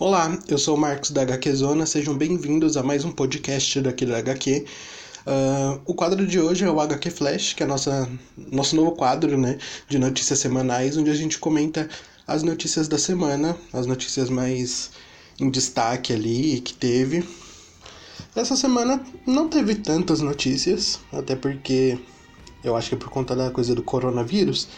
Olá, 0.00 0.38
eu 0.46 0.56
sou 0.58 0.76
o 0.76 0.80
Marcos 0.80 1.10
da 1.10 1.22
HQ 1.22 1.52
Zona, 1.54 1.84
sejam 1.84 2.16
bem-vindos 2.16 2.76
a 2.76 2.84
mais 2.84 3.04
um 3.04 3.10
podcast 3.10 3.80
daqui 3.80 4.06
da 4.06 4.18
HQ. 4.18 4.64
Uh, 5.26 5.80
o 5.84 5.92
quadro 5.92 6.24
de 6.24 6.38
hoje 6.38 6.64
é 6.64 6.70
o 6.70 6.80
HQ 6.80 7.10
Flash, 7.10 7.52
que 7.52 7.64
é 7.64 7.66
nossa, 7.66 8.08
nosso 8.36 8.76
novo 8.76 8.92
quadro 8.92 9.36
né, 9.36 9.58
de 9.88 9.98
notícias 9.98 10.38
semanais, 10.38 10.96
onde 10.96 11.10
a 11.10 11.14
gente 11.16 11.36
comenta 11.36 11.88
as 12.28 12.44
notícias 12.44 12.86
da 12.86 12.96
semana, 12.96 13.56
as 13.72 13.86
notícias 13.86 14.30
mais 14.30 14.92
em 15.36 15.50
destaque 15.50 16.12
ali 16.12 16.60
que 16.60 16.74
teve. 16.74 17.28
Essa 18.36 18.54
semana 18.54 19.04
não 19.26 19.48
teve 19.48 19.74
tantas 19.74 20.20
notícias, 20.20 21.00
até 21.12 21.34
porque 21.34 21.98
eu 22.62 22.76
acho 22.76 22.90
que 22.90 22.94
é 22.94 22.98
por 22.98 23.10
conta 23.10 23.34
da 23.34 23.50
coisa 23.50 23.74
do 23.74 23.82
coronavírus, 23.82 24.68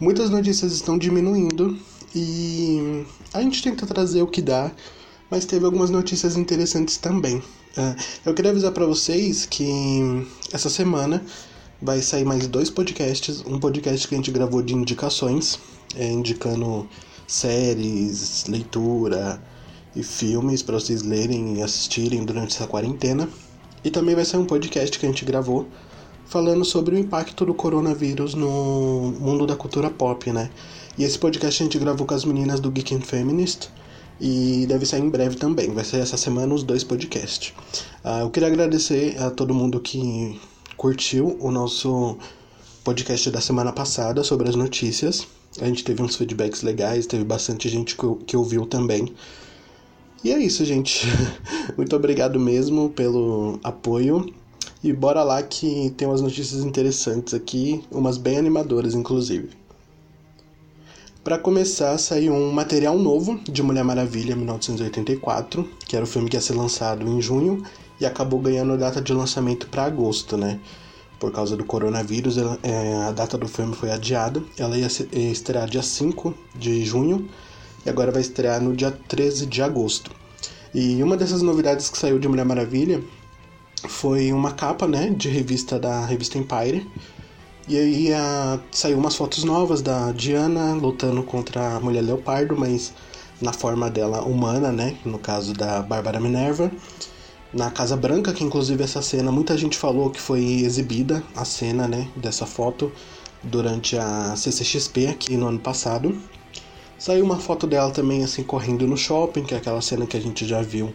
muitas 0.00 0.30
notícias 0.30 0.72
estão 0.72 0.96
diminuindo 0.96 1.78
e 2.18 3.04
a 3.34 3.42
gente 3.42 3.62
tenta 3.62 3.86
trazer 3.86 4.22
o 4.22 4.26
que 4.26 4.40
dá, 4.40 4.72
mas 5.30 5.44
teve 5.44 5.66
algumas 5.66 5.90
notícias 5.90 6.34
interessantes 6.34 6.96
também. 6.96 7.36
Uh, 7.36 7.94
eu 8.24 8.32
queria 8.32 8.52
avisar 8.52 8.72
para 8.72 8.86
vocês 8.86 9.44
que 9.44 10.26
essa 10.50 10.70
semana 10.70 11.22
vai 11.82 12.00
sair 12.00 12.24
mais 12.24 12.46
dois 12.46 12.70
podcasts. 12.70 13.44
Um 13.46 13.60
podcast 13.60 14.08
que 14.08 14.14
a 14.14 14.16
gente 14.16 14.30
gravou 14.30 14.62
de 14.62 14.74
indicações, 14.74 15.58
é, 15.94 16.10
indicando 16.10 16.88
séries, 17.26 18.46
leitura 18.48 19.38
e 19.94 20.02
filmes 20.02 20.62
para 20.62 20.76
vocês 20.76 21.02
lerem 21.02 21.58
e 21.58 21.62
assistirem 21.62 22.24
durante 22.24 22.56
essa 22.56 22.66
quarentena. 22.66 23.28
E 23.84 23.90
também 23.90 24.14
vai 24.14 24.24
ser 24.24 24.38
um 24.38 24.46
podcast 24.46 24.98
que 24.98 25.04
a 25.04 25.08
gente 25.10 25.26
gravou 25.26 25.68
falando 26.24 26.64
sobre 26.64 26.96
o 26.96 26.98
impacto 26.98 27.44
do 27.44 27.52
coronavírus 27.52 28.32
no 28.32 29.14
mundo 29.20 29.46
da 29.46 29.54
cultura 29.54 29.90
pop, 29.90 30.32
né? 30.32 30.50
E 30.98 31.04
esse 31.04 31.18
podcast 31.18 31.62
a 31.62 31.66
gente 31.66 31.78
gravou 31.78 32.06
com 32.06 32.14
as 32.14 32.24
meninas 32.24 32.58
do 32.58 32.70
Geek 32.70 32.94
and 32.94 33.02
Feminist 33.02 33.68
e 34.18 34.64
deve 34.66 34.86
sair 34.86 35.02
em 35.02 35.10
breve 35.10 35.36
também. 35.36 35.70
Vai 35.74 35.84
ser 35.84 35.98
essa 35.98 36.16
semana 36.16 36.54
os 36.54 36.62
dois 36.62 36.82
podcasts. 36.82 37.52
Uh, 38.02 38.22
eu 38.22 38.30
queria 38.30 38.48
agradecer 38.48 39.20
a 39.20 39.30
todo 39.30 39.52
mundo 39.52 39.78
que 39.78 40.40
curtiu 40.74 41.36
o 41.38 41.50
nosso 41.50 42.16
podcast 42.82 43.30
da 43.30 43.42
semana 43.42 43.72
passada 43.72 44.24
sobre 44.24 44.48
as 44.48 44.54
notícias. 44.54 45.26
A 45.60 45.66
gente 45.66 45.84
teve 45.84 46.02
uns 46.02 46.16
feedbacks 46.16 46.62
legais, 46.62 47.06
teve 47.06 47.24
bastante 47.24 47.68
gente 47.68 47.94
que, 47.94 48.14
que 48.26 48.36
ouviu 48.36 48.64
também. 48.64 49.12
E 50.24 50.32
é 50.32 50.38
isso, 50.38 50.64
gente. 50.64 51.06
Muito 51.76 51.94
obrigado 51.94 52.40
mesmo 52.40 52.88
pelo 52.88 53.60
apoio. 53.62 54.32
E 54.82 54.94
bora 54.94 55.22
lá 55.22 55.42
que 55.42 55.92
tem 55.96 56.08
umas 56.08 56.22
notícias 56.22 56.64
interessantes 56.64 57.34
aqui, 57.34 57.84
umas 57.90 58.16
bem 58.16 58.38
animadoras, 58.38 58.94
inclusive. 58.94 59.65
Para 61.26 61.38
começar, 61.38 61.98
saiu 61.98 62.32
um 62.32 62.52
material 62.52 62.96
novo 62.96 63.40
de 63.50 63.60
Mulher 63.60 63.82
Maravilha 63.82 64.36
1984, 64.36 65.68
que 65.84 65.96
era 65.96 66.04
o 66.04 66.06
filme 66.06 66.30
que 66.30 66.36
ia 66.36 66.40
ser 66.40 66.54
lançado 66.54 67.04
em 67.04 67.20
junho 67.20 67.64
e 68.00 68.06
acabou 68.06 68.38
ganhando 68.38 68.78
data 68.78 69.02
de 69.02 69.12
lançamento 69.12 69.66
para 69.66 69.82
agosto, 69.82 70.36
né? 70.36 70.60
Por 71.18 71.32
causa 71.32 71.56
do 71.56 71.64
coronavírus, 71.64 72.38
ela, 72.38 72.56
é, 72.62 72.94
a 73.08 73.10
data 73.10 73.36
do 73.36 73.48
filme 73.48 73.74
foi 73.74 73.90
adiada. 73.90 74.40
Ela 74.56 74.78
ia, 74.78 74.88
ser, 74.88 75.08
ia 75.12 75.32
estrear 75.32 75.68
dia 75.68 75.82
5 75.82 76.32
de 76.54 76.84
junho 76.84 77.28
e 77.84 77.90
agora 77.90 78.12
vai 78.12 78.20
estrear 78.20 78.62
no 78.62 78.72
dia 78.72 78.92
13 78.92 79.46
de 79.46 79.60
agosto. 79.62 80.12
E 80.72 81.02
uma 81.02 81.16
dessas 81.16 81.42
novidades 81.42 81.90
que 81.90 81.98
saiu 81.98 82.20
de 82.20 82.28
Mulher 82.28 82.46
Maravilha 82.46 83.02
foi 83.88 84.32
uma 84.32 84.52
capa, 84.52 84.86
né, 84.86 85.10
de 85.10 85.28
revista 85.28 85.76
da 85.76 86.06
revista 86.06 86.38
Empire, 86.38 86.88
e 87.68 87.76
aí 87.76 88.12
a, 88.12 88.60
saiu 88.70 88.98
umas 88.98 89.16
fotos 89.16 89.42
novas 89.42 89.82
da 89.82 90.12
Diana 90.12 90.74
lutando 90.74 91.22
contra 91.22 91.76
a 91.76 91.80
Mulher 91.80 92.02
Leopardo, 92.02 92.56
mas 92.56 92.92
na 93.40 93.52
forma 93.52 93.90
dela 93.90 94.22
humana, 94.22 94.70
né? 94.70 94.96
No 95.04 95.18
caso 95.18 95.52
da 95.52 95.82
Bárbara 95.82 96.20
Minerva. 96.20 96.70
Na 97.52 97.70
Casa 97.70 97.96
Branca, 97.96 98.32
que 98.32 98.44
inclusive 98.44 98.82
essa 98.84 99.02
cena, 99.02 99.32
muita 99.32 99.56
gente 99.56 99.76
falou 99.76 100.10
que 100.10 100.20
foi 100.20 100.42
exibida 100.44 101.22
a 101.34 101.44
cena, 101.44 101.88
né? 101.88 102.08
Dessa 102.16 102.46
foto 102.46 102.92
durante 103.42 103.96
a 103.96 104.34
CCXP 104.36 105.08
aqui 105.08 105.36
no 105.36 105.48
ano 105.48 105.58
passado. 105.58 106.16
Saiu 106.98 107.24
uma 107.24 107.38
foto 107.38 107.66
dela 107.66 107.90
também 107.90 108.24
assim 108.24 108.42
correndo 108.42 108.86
no 108.86 108.96
shopping, 108.96 109.44
que 109.44 109.54
é 109.54 109.58
aquela 109.58 109.80
cena 109.80 110.06
que 110.06 110.16
a 110.16 110.20
gente 110.20 110.46
já 110.46 110.62
viu 110.62 110.94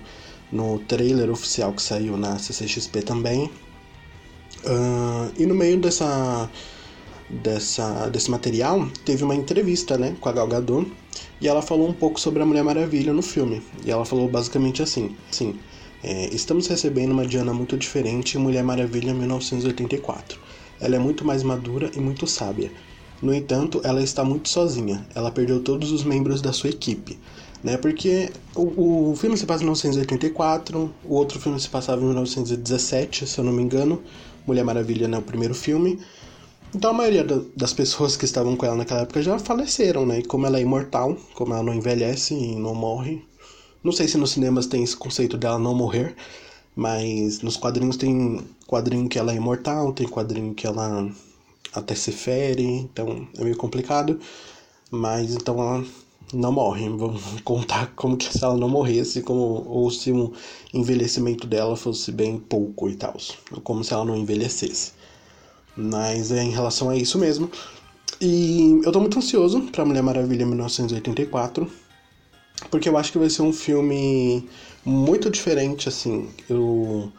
no 0.51 0.79
trailer 0.79 1.29
oficial 1.29 1.73
que 1.73 1.81
saiu 1.81 2.17
na 2.17 2.39
CCXP 2.39 3.01
também. 3.01 3.51
Uh, 4.65 5.31
e 5.37 5.45
no 5.45 5.55
meio 5.55 5.77
dessa, 5.79 6.49
dessa, 7.29 8.09
desse 8.09 8.29
material 8.29 8.87
teve 9.03 9.23
uma 9.23 9.35
entrevista 9.35 9.97
né, 9.97 10.15
com 10.19 10.29
a 10.29 10.31
Gal 10.31 10.47
Gadot 10.47 10.91
e 11.39 11.47
ela 11.47 11.61
falou 11.61 11.89
um 11.89 11.93
pouco 11.93 12.19
sobre 12.19 12.43
a 12.43 12.45
Mulher 12.45 12.63
Maravilha 12.63 13.11
no 13.11 13.21
filme. 13.21 13.61
E 13.83 13.91
ela 13.91 14.05
falou 14.05 14.27
basicamente 14.29 14.83
assim: 14.83 15.15
assim 15.31 15.59
é, 16.03 16.33
estamos 16.33 16.67
recebendo 16.67 17.11
uma 17.11 17.25
Diana 17.25 17.53
muito 17.53 17.77
diferente 17.77 18.37
Mulher 18.37 18.63
Maravilha 18.63 19.13
1984. 19.13 20.39
Ela 20.79 20.95
é 20.95 20.99
muito 20.99 21.23
mais 21.23 21.43
madura 21.43 21.91
e 21.95 21.99
muito 21.99 22.25
sábia. 22.25 22.71
No 23.21 23.31
entanto, 23.33 23.81
ela 23.83 24.01
está 24.01 24.23
muito 24.23 24.49
sozinha. 24.49 25.05
Ela 25.13 25.29
perdeu 25.29 25.59
todos 25.59 25.91
os 25.91 26.03
membros 26.03 26.41
da 26.41 26.51
sua 26.51 26.71
equipe. 26.71 27.19
Né? 27.63 27.77
Porque 27.77 28.31
o, 28.55 29.11
o 29.11 29.15
filme 29.15 29.37
se 29.37 29.45
passa 29.45 29.61
em 29.61 29.65
1984, 29.65 30.91
o 31.05 31.13
outro 31.13 31.39
filme 31.39 31.59
se 31.59 31.69
passava 31.69 32.01
em 32.01 32.05
1917, 32.05 33.27
se 33.27 33.37
eu 33.37 33.43
não 33.43 33.53
me 33.53 33.61
engano. 33.61 34.01
Mulher 34.45 34.63
Maravilha 34.63 35.07
no 35.07 35.21
primeiro 35.21 35.53
filme. 35.53 35.99
Então 36.73 36.91
a 36.91 36.93
maioria 36.93 37.25
das 37.55 37.73
pessoas 37.73 38.15
que 38.15 38.25
estavam 38.25 38.55
com 38.55 38.65
ela 38.65 38.75
naquela 38.75 39.01
época 39.01 39.21
já 39.21 39.37
faleceram, 39.37 40.05
né? 40.05 40.19
E 40.19 40.23
como 40.23 40.45
ela 40.45 40.57
é 40.57 40.61
imortal, 40.61 41.17
como 41.33 41.53
ela 41.53 41.63
não 41.63 41.73
envelhece 41.73 42.33
e 42.33 42.55
não 42.55 42.73
morre. 42.73 43.21
Não 43.83 43.91
sei 43.91 44.07
se 44.07 44.17
nos 44.17 44.31
cinemas 44.31 44.67
tem 44.67 44.83
esse 44.83 44.95
conceito 44.95 45.37
dela 45.37 45.59
não 45.59 45.75
morrer, 45.75 46.15
mas 46.75 47.41
nos 47.41 47.57
quadrinhos 47.57 47.97
tem 47.97 48.41
quadrinho 48.67 49.09
que 49.09 49.19
ela 49.19 49.33
é 49.33 49.35
imortal, 49.35 49.91
tem 49.91 50.07
quadrinho 50.07 50.53
que 50.53 50.65
ela 50.65 51.09
até 51.73 51.95
se 51.95 52.11
fere, 52.11 52.63
então 52.63 53.27
é 53.37 53.43
meio 53.43 53.57
complicado. 53.57 54.19
Mas 54.89 55.33
então 55.33 55.59
ela 55.59 55.85
não 56.33 56.51
morre. 56.51 56.89
Vamos 56.89 57.21
contar 57.43 57.93
como 57.95 58.17
que 58.17 58.25
se 58.25 58.43
ela 58.43 58.57
não 58.57 58.69
morresse, 58.69 59.21
como, 59.21 59.65
ou 59.67 59.89
se 59.89 60.11
um 60.11 60.31
envelhecimento 60.73 61.47
dela 61.47 61.75
fosse 61.75 62.11
bem 62.11 62.37
pouco 62.39 62.89
e 62.89 62.95
tal. 62.95 63.15
Como 63.63 63.83
se 63.83 63.93
ela 63.93 64.05
não 64.05 64.15
envelhecesse. 64.15 64.93
Mas 65.75 66.31
é 66.31 66.43
em 66.43 66.51
relação 66.51 66.89
a 66.89 66.95
isso 66.95 67.17
mesmo. 67.17 67.49
E 68.19 68.81
eu 68.83 68.91
tô 68.91 68.99
muito 68.99 69.17
ansioso 69.17 69.61
pra 69.71 69.85
Mulher 69.85 70.03
Maravilha 70.03 70.45
1984. 70.45 71.67
Porque 72.69 72.87
eu 72.87 72.97
acho 72.97 73.11
que 73.11 73.17
vai 73.17 73.29
ser 73.29 73.41
um 73.41 73.53
filme 73.53 74.47
muito 74.85 75.29
diferente, 75.29 75.89
assim. 75.89 76.29
Eu 76.49 77.11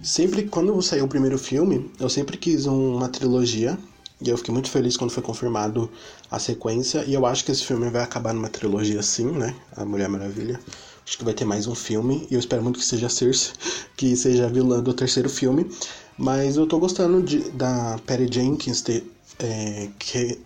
sempre, 0.00 0.44
quando 0.44 0.80
saiu 0.82 1.04
o 1.04 1.08
primeiro 1.08 1.38
filme, 1.38 1.90
eu 2.00 2.08
sempre 2.08 2.36
quis 2.36 2.66
uma 2.66 3.08
trilogia 3.08 3.78
e 4.20 4.30
eu 4.30 4.36
fiquei 4.38 4.52
muito 4.52 4.70
feliz 4.70 4.96
quando 4.96 5.10
foi 5.10 5.22
confirmado 5.22 5.90
a 6.30 6.38
sequência. 6.38 7.04
E 7.06 7.12
eu 7.12 7.26
acho 7.26 7.44
que 7.44 7.52
esse 7.52 7.64
filme 7.64 7.90
vai 7.90 8.02
acabar 8.02 8.32
numa 8.32 8.48
trilogia 8.48 9.00
assim, 9.00 9.26
né? 9.26 9.54
A 9.76 9.84
Mulher 9.84 10.08
Maravilha. 10.08 10.58
Acho 11.06 11.18
que 11.18 11.24
vai 11.24 11.34
ter 11.34 11.44
mais 11.44 11.66
um 11.66 11.74
filme. 11.74 12.26
E 12.30 12.34
eu 12.34 12.40
espero 12.40 12.62
muito 12.62 12.78
que 12.78 12.84
seja 12.84 13.10
Cersei, 13.10 13.52
que 13.96 14.16
seja 14.16 14.46
a 14.46 14.48
vilã 14.48 14.82
do 14.82 14.94
terceiro 14.94 15.28
filme. 15.28 15.70
Mas 16.16 16.56
eu 16.56 16.66
tô 16.66 16.78
gostando 16.78 17.22
de, 17.22 17.50
da 17.50 17.98
Patty 18.06 18.28
Jenkins 18.32 18.80
ter, 18.80 19.04
é, 19.38 19.88
que, 19.98 20.40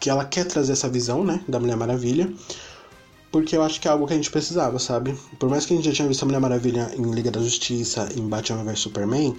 que 0.00 0.08
ela 0.08 0.24
quer 0.24 0.46
trazer 0.46 0.72
essa 0.72 0.88
visão, 0.88 1.22
né? 1.22 1.44
Da 1.46 1.60
Mulher 1.60 1.76
Maravilha. 1.76 2.32
Porque 3.30 3.54
eu 3.54 3.62
acho 3.62 3.80
que 3.80 3.86
é 3.86 3.90
algo 3.90 4.06
que 4.06 4.14
a 4.14 4.16
gente 4.16 4.30
precisava, 4.30 4.78
sabe? 4.78 5.14
Por 5.38 5.50
mais 5.50 5.66
que 5.66 5.74
a 5.74 5.76
gente 5.76 5.86
já 5.86 5.92
tinha 5.92 6.08
visto 6.08 6.22
a 6.22 6.26
Mulher 6.26 6.40
Maravilha 6.40 6.90
em 6.96 7.10
Liga 7.10 7.30
da 7.30 7.40
Justiça, 7.40 8.08
em 8.16 8.26
Batman 8.26 8.64
vs 8.64 8.78
Superman, 8.78 9.36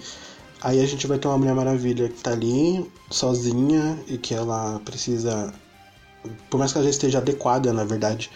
Aí 0.66 0.82
a 0.82 0.86
gente 0.88 1.06
vai 1.06 1.20
ter 1.20 1.28
uma 1.28 1.38
Mulher 1.38 1.54
Maravilha 1.54 2.10
que 2.10 2.24
tá 2.24 2.32
ali, 2.32 2.90
sozinha, 3.12 4.00
e 4.08 4.18
que 4.18 4.34
ela 4.34 4.82
precisa. 4.84 5.54
Por 6.50 6.58
mais 6.58 6.72
que 6.72 6.80
ela 6.80 6.86
já 6.86 6.90
esteja 6.90 7.20
adequada, 7.20 7.72
na 7.72 7.84
verdade, 7.84 8.32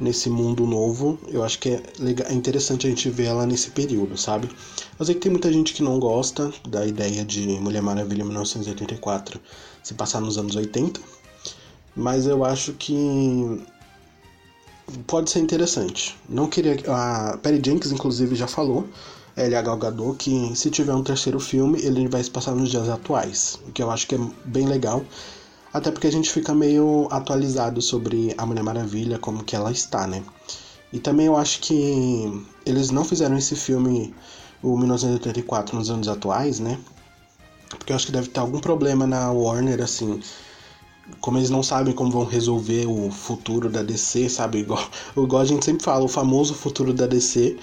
nesse 0.00 0.28
mundo 0.28 0.66
novo, 0.66 1.20
eu 1.28 1.44
acho 1.44 1.56
que 1.60 1.68
é, 1.68 1.82
legal, 2.00 2.26
é 2.28 2.34
interessante 2.34 2.84
a 2.88 2.90
gente 2.90 3.08
ver 3.08 3.26
ela 3.26 3.46
nesse 3.46 3.70
período, 3.70 4.16
sabe? 4.16 4.50
Eu 4.98 5.06
sei 5.06 5.14
que 5.14 5.20
tem 5.20 5.30
muita 5.30 5.52
gente 5.52 5.72
que 5.72 5.80
não 5.80 6.00
gosta 6.00 6.52
da 6.68 6.84
ideia 6.84 7.24
de 7.24 7.46
Mulher 7.60 7.80
Maravilha 7.80 8.24
1984 8.24 9.40
se 9.80 9.94
passar 9.94 10.20
nos 10.20 10.36
anos 10.36 10.56
80, 10.56 11.00
mas 11.94 12.26
eu 12.26 12.44
acho 12.44 12.72
que 12.72 13.64
pode 15.06 15.30
ser 15.30 15.38
interessante. 15.38 16.16
Não 16.28 16.48
queria. 16.48 16.76
A 16.88 17.38
Perry 17.40 17.62
Jenkins, 17.64 17.92
inclusive, 17.92 18.34
já 18.34 18.48
falou 18.48 18.84
L.H. 19.38 19.76
Gadot 19.76 20.16
que 20.16 20.54
se 20.56 20.70
tiver 20.70 20.94
um 20.94 21.02
terceiro 21.02 21.38
filme, 21.38 21.80
ele 21.82 22.08
vai 22.08 22.22
se 22.22 22.30
passar 22.30 22.54
nos 22.54 22.70
dias 22.70 22.88
atuais, 22.88 23.58
o 23.68 23.72
que 23.72 23.82
eu 23.82 23.90
acho 23.90 24.06
que 24.06 24.14
é 24.14 24.18
bem 24.44 24.66
legal, 24.66 25.04
até 25.72 25.90
porque 25.90 26.06
a 26.06 26.12
gente 26.12 26.30
fica 26.30 26.54
meio 26.54 27.06
atualizado 27.10 27.80
sobre 27.80 28.34
a 28.36 28.44
Mulher 28.44 28.62
Maravilha, 28.62 29.18
como 29.18 29.44
que 29.44 29.54
ela 29.54 29.70
está, 29.70 30.06
né? 30.06 30.22
E 30.92 30.98
também 30.98 31.26
eu 31.26 31.36
acho 31.36 31.60
que 31.60 32.44
eles 32.64 32.90
não 32.90 33.04
fizeram 33.04 33.36
esse 33.36 33.54
filme, 33.54 34.14
o 34.62 34.76
1984, 34.76 35.76
nos 35.76 35.90
anos 35.90 36.08
atuais, 36.08 36.58
né? 36.58 36.78
Porque 37.70 37.92
eu 37.92 37.96
acho 37.96 38.06
que 38.06 38.12
deve 38.12 38.28
ter 38.28 38.40
algum 38.40 38.58
problema 38.58 39.06
na 39.06 39.30
Warner, 39.30 39.82
assim, 39.82 40.20
como 41.20 41.38
eles 41.38 41.50
não 41.50 41.62
sabem 41.62 41.94
como 41.94 42.10
vão 42.10 42.24
resolver 42.24 42.86
o 42.86 43.10
futuro 43.10 43.68
da 43.68 43.82
DC, 43.82 44.28
sabe? 44.28 44.58
Igual, 44.58 44.88
igual 45.16 45.42
a 45.42 45.44
gente 45.44 45.64
sempre 45.64 45.84
fala, 45.84 46.04
o 46.04 46.08
famoso 46.08 46.54
futuro 46.54 46.92
da 46.92 47.06
DC. 47.06 47.56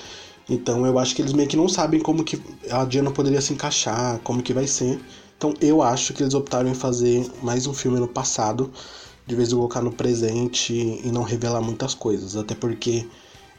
Então 0.49 0.85
eu 0.85 0.99
acho 0.99 1.15
que 1.15 1.21
eles 1.21 1.33
meio 1.33 1.49
que 1.49 1.57
não 1.57 1.67
sabem 1.67 1.99
como 1.99 2.23
que 2.23 2.41
a 2.69 2.85
Diana 2.85 3.11
poderia 3.11 3.41
se 3.41 3.53
encaixar, 3.53 4.19
como 4.19 4.43
que 4.43 4.53
vai 4.53 4.67
ser. 4.67 4.99
Então 5.37 5.53
eu 5.59 5.81
acho 5.81 6.13
que 6.13 6.21
eles 6.23 6.33
optaram 6.33 6.69
em 6.69 6.75
fazer 6.75 7.29
mais 7.41 7.65
um 7.67 7.73
filme 7.73 7.99
no 7.99 8.07
passado, 8.07 8.71
de 9.25 9.35
vez 9.35 9.51
em 9.51 9.55
colocar 9.55 9.81
no 9.81 9.91
presente 9.91 10.73
e 10.73 11.11
não 11.11 11.23
revelar 11.23 11.61
muitas 11.61 11.93
coisas. 11.95 12.35
Até 12.35 12.53
porque 12.53 13.07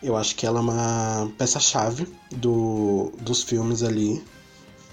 eu 0.03 0.17
acho 0.17 0.37
que 0.37 0.47
ela 0.47 0.61
é 0.61 0.63
uma 0.63 1.33
peça-chave 1.37 2.07
do, 2.31 3.13
dos 3.21 3.43
filmes 3.43 3.83
ali 3.83 4.23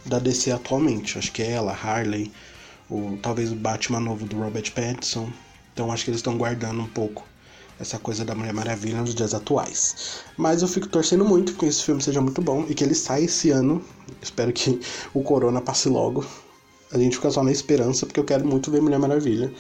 da 0.06 0.18
DC 0.20 0.52
atualmente. 0.52 1.18
Acho 1.18 1.32
que 1.32 1.44
é 1.44 1.52
ela, 1.52 1.72
Harley, 1.72 2.32
o, 2.90 3.18
talvez 3.22 3.52
o 3.52 3.56
Batman 3.56 4.00
novo 4.00 4.26
do 4.26 4.38
Robert 4.38 4.72
Pattinson. 4.74 5.30
Então 5.74 5.92
acho 5.92 6.04
que 6.04 6.10
eles 6.10 6.20
estão 6.20 6.38
guardando 6.38 6.82
um 6.82 6.88
pouco 6.88 7.24
essa 7.80 7.98
coisa 7.98 8.24
da 8.24 8.36
Mulher 8.36 8.54
Maravilha 8.54 9.02
nos 9.02 9.16
dias 9.16 9.34
atuais. 9.34 10.22
Mas 10.38 10.62
eu 10.62 10.68
fico 10.68 10.88
torcendo 10.88 11.26
muito 11.26 11.54
que 11.54 11.66
esse 11.66 11.84
filme 11.84 12.02
seja 12.02 12.22
muito 12.22 12.42
bom 12.42 12.66
e 12.70 12.74
que 12.74 12.84
ele 12.84 12.96
saia 12.96 13.26
esse 13.26 13.50
ano. 13.50 13.82
Espero 14.22 14.52
que 14.54 14.80
o 15.14 15.22
Corona 15.22 15.62
passe 15.62 15.90
logo. 15.90 16.26
A 16.92 16.98
gente 16.98 17.16
fica 17.16 17.32
só 17.32 17.44
na 17.44 17.52
esperança 17.52 18.06
porque 18.06 18.20
eu 18.20 18.24
quero 18.24 18.46
muito 18.46 18.70
ver 18.70 18.82
Mulher 18.82 19.00
Maravilha. 19.00 19.52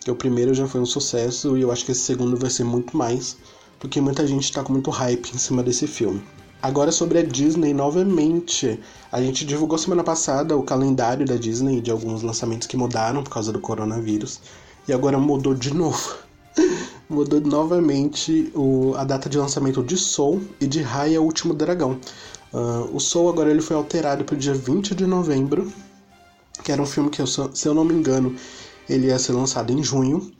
Que 0.00 0.10
o 0.10 0.16
primeiro 0.16 0.54
já 0.54 0.68
foi 0.68 0.80
um 0.80 0.86
sucesso 0.86 1.56
e 1.56 1.62
eu 1.62 1.72
acho 1.72 1.84
que 1.84 1.92
esse 1.92 2.02
segundo 2.02 2.36
vai 2.36 2.50
ser 2.50 2.64
muito 2.64 2.96
mais, 2.96 3.36
porque 3.80 4.00
muita 4.00 4.26
gente 4.26 4.44
está 4.44 4.62
com 4.62 4.72
muito 4.72 4.90
hype 4.90 5.34
em 5.34 5.38
cima 5.38 5.62
desse 5.62 5.86
filme. 5.86 6.22
Agora 6.62 6.90
sobre 6.90 7.18
a 7.18 7.22
Disney, 7.22 7.74
novamente, 7.74 8.80
a 9.10 9.20
gente 9.20 9.44
divulgou 9.44 9.78
semana 9.78 10.02
passada 10.02 10.56
o 10.56 10.62
calendário 10.62 11.26
da 11.26 11.36
Disney 11.36 11.80
de 11.80 11.90
alguns 11.90 12.22
lançamentos 12.22 12.66
que 12.66 12.76
mudaram 12.76 13.22
por 13.22 13.30
causa 13.30 13.52
do 13.52 13.60
coronavírus. 13.60 14.40
E 14.88 14.92
agora 14.92 15.18
mudou 15.18 15.54
de 15.54 15.74
novo. 15.74 16.25
mudou 17.08 17.40
novamente 17.40 18.50
o, 18.54 18.94
a 18.96 19.04
data 19.04 19.28
de 19.28 19.38
lançamento 19.38 19.82
de 19.82 19.96
Soul 19.96 20.42
e 20.60 20.66
de 20.66 20.82
Raya, 20.82 21.20
Último 21.20 21.54
Dragão. 21.54 21.98
Uh, 22.52 22.94
o 22.94 23.00
Soul 23.00 23.28
agora 23.28 23.50
ele 23.50 23.60
foi 23.60 23.76
alterado 23.76 24.24
para 24.24 24.34
o 24.34 24.38
dia 24.38 24.54
20 24.54 24.94
de 24.94 25.06
novembro, 25.06 25.72
que 26.62 26.72
era 26.72 26.80
um 26.80 26.86
filme 26.86 27.10
que, 27.10 27.20
eu, 27.20 27.26
se 27.26 27.66
eu 27.66 27.74
não 27.74 27.84
me 27.84 27.94
engano, 27.94 28.34
ele 28.88 29.08
ia 29.08 29.18
ser 29.18 29.32
lançado 29.32 29.72
em 29.72 29.82
junho. 29.82 30.32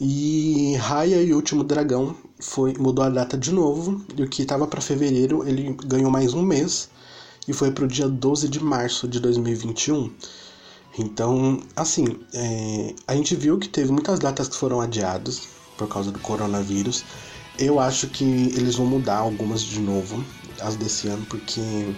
E 0.00 0.74
Raya 0.80 1.22
e 1.22 1.32
Último 1.32 1.62
Dragão 1.62 2.16
foi 2.40 2.74
mudou 2.74 3.04
a 3.04 3.08
data 3.08 3.38
de 3.38 3.52
novo, 3.52 4.04
e 4.16 4.22
o 4.22 4.28
que 4.28 4.42
estava 4.42 4.66
para 4.66 4.80
fevereiro, 4.80 5.46
ele 5.46 5.76
ganhou 5.86 6.10
mais 6.10 6.34
um 6.34 6.42
mês 6.42 6.90
e 7.46 7.52
foi 7.52 7.70
para 7.70 7.84
o 7.84 7.88
dia 7.88 8.08
12 8.08 8.48
de 8.48 8.62
março 8.62 9.06
de 9.06 9.20
2021. 9.20 10.10
Então, 10.98 11.60
assim, 11.74 12.04
é, 12.34 12.94
a 13.06 13.14
gente 13.16 13.34
viu 13.34 13.58
que 13.58 13.68
teve 13.68 13.90
muitas 13.90 14.18
datas 14.18 14.48
que 14.48 14.56
foram 14.56 14.80
adiadas 14.80 15.48
por 15.76 15.88
causa 15.88 16.12
do 16.12 16.18
coronavírus. 16.18 17.04
Eu 17.58 17.80
acho 17.80 18.08
que 18.08 18.24
eles 18.24 18.76
vão 18.76 18.86
mudar 18.86 19.18
algumas 19.18 19.62
de 19.62 19.80
novo, 19.80 20.24
as 20.60 20.76
desse 20.76 21.08
ano, 21.08 21.24
porque 21.26 21.94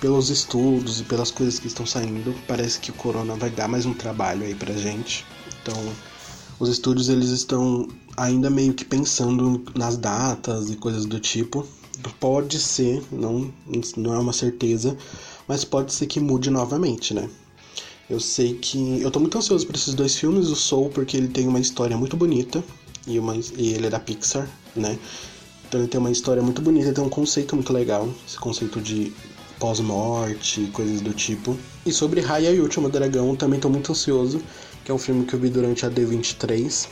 pelos 0.00 0.30
estudos 0.30 1.00
e 1.00 1.04
pelas 1.04 1.30
coisas 1.30 1.58
que 1.58 1.66
estão 1.66 1.86
saindo, 1.86 2.34
parece 2.46 2.78
que 2.78 2.90
o 2.90 2.94
corona 2.94 3.34
vai 3.34 3.50
dar 3.50 3.68
mais 3.68 3.86
um 3.86 3.94
trabalho 3.94 4.44
aí 4.44 4.54
pra 4.54 4.74
gente. 4.74 5.26
Então, 5.62 5.74
os 6.58 6.68
estúdios 6.68 7.08
eles 7.08 7.30
estão 7.30 7.88
ainda 8.16 8.48
meio 8.48 8.74
que 8.74 8.84
pensando 8.84 9.62
nas 9.74 9.96
datas 9.96 10.70
e 10.70 10.76
coisas 10.76 11.04
do 11.04 11.20
tipo. 11.20 11.66
Pode 12.20 12.58
ser, 12.58 13.02
não, 13.12 13.52
não 13.96 14.14
é 14.14 14.18
uma 14.18 14.32
certeza, 14.32 14.96
mas 15.46 15.64
pode 15.64 15.92
ser 15.92 16.06
que 16.06 16.20
mude 16.20 16.50
novamente, 16.50 17.14
né? 17.14 17.28
Eu 18.08 18.20
sei 18.20 18.54
que. 18.54 19.00
Eu 19.00 19.10
tô 19.10 19.18
muito 19.18 19.36
ansioso 19.38 19.66
por 19.66 19.74
esses 19.74 19.94
dois 19.94 20.16
filmes, 20.16 20.48
o 20.48 20.56
Soul, 20.56 20.90
porque 20.90 21.16
ele 21.16 21.28
tem 21.28 21.48
uma 21.48 21.58
história 21.58 21.96
muito 21.96 22.16
bonita, 22.16 22.62
e, 23.06 23.18
uma, 23.18 23.34
e 23.36 23.72
ele 23.74 23.86
é 23.86 23.90
da 23.90 23.98
Pixar, 23.98 24.48
né? 24.76 24.98
Então 25.66 25.80
ele 25.80 25.88
tem 25.88 25.98
uma 25.98 26.10
história 26.10 26.42
muito 26.42 26.60
bonita, 26.60 26.92
tem 26.92 27.02
um 27.02 27.08
conceito 27.08 27.56
muito 27.56 27.72
legal, 27.72 28.08
esse 28.26 28.38
conceito 28.38 28.80
de 28.80 29.12
pós-morte, 29.58 30.68
coisas 30.72 31.00
do 31.00 31.12
tipo. 31.14 31.56
E 31.86 31.92
sobre 31.92 32.20
Raya 32.20 32.50
e 32.50 32.60
o 32.60 32.62
Último 32.62 32.88
Dragão, 32.88 33.34
também 33.34 33.58
tô 33.58 33.68
muito 33.68 33.90
ansioso, 33.92 34.40
que 34.84 34.90
é 34.90 34.94
um 34.94 34.98
filme 34.98 35.24
que 35.24 35.34
eu 35.34 35.40
vi 35.40 35.48
durante 35.48 35.86
a 35.86 35.90
D23. 35.90 36.86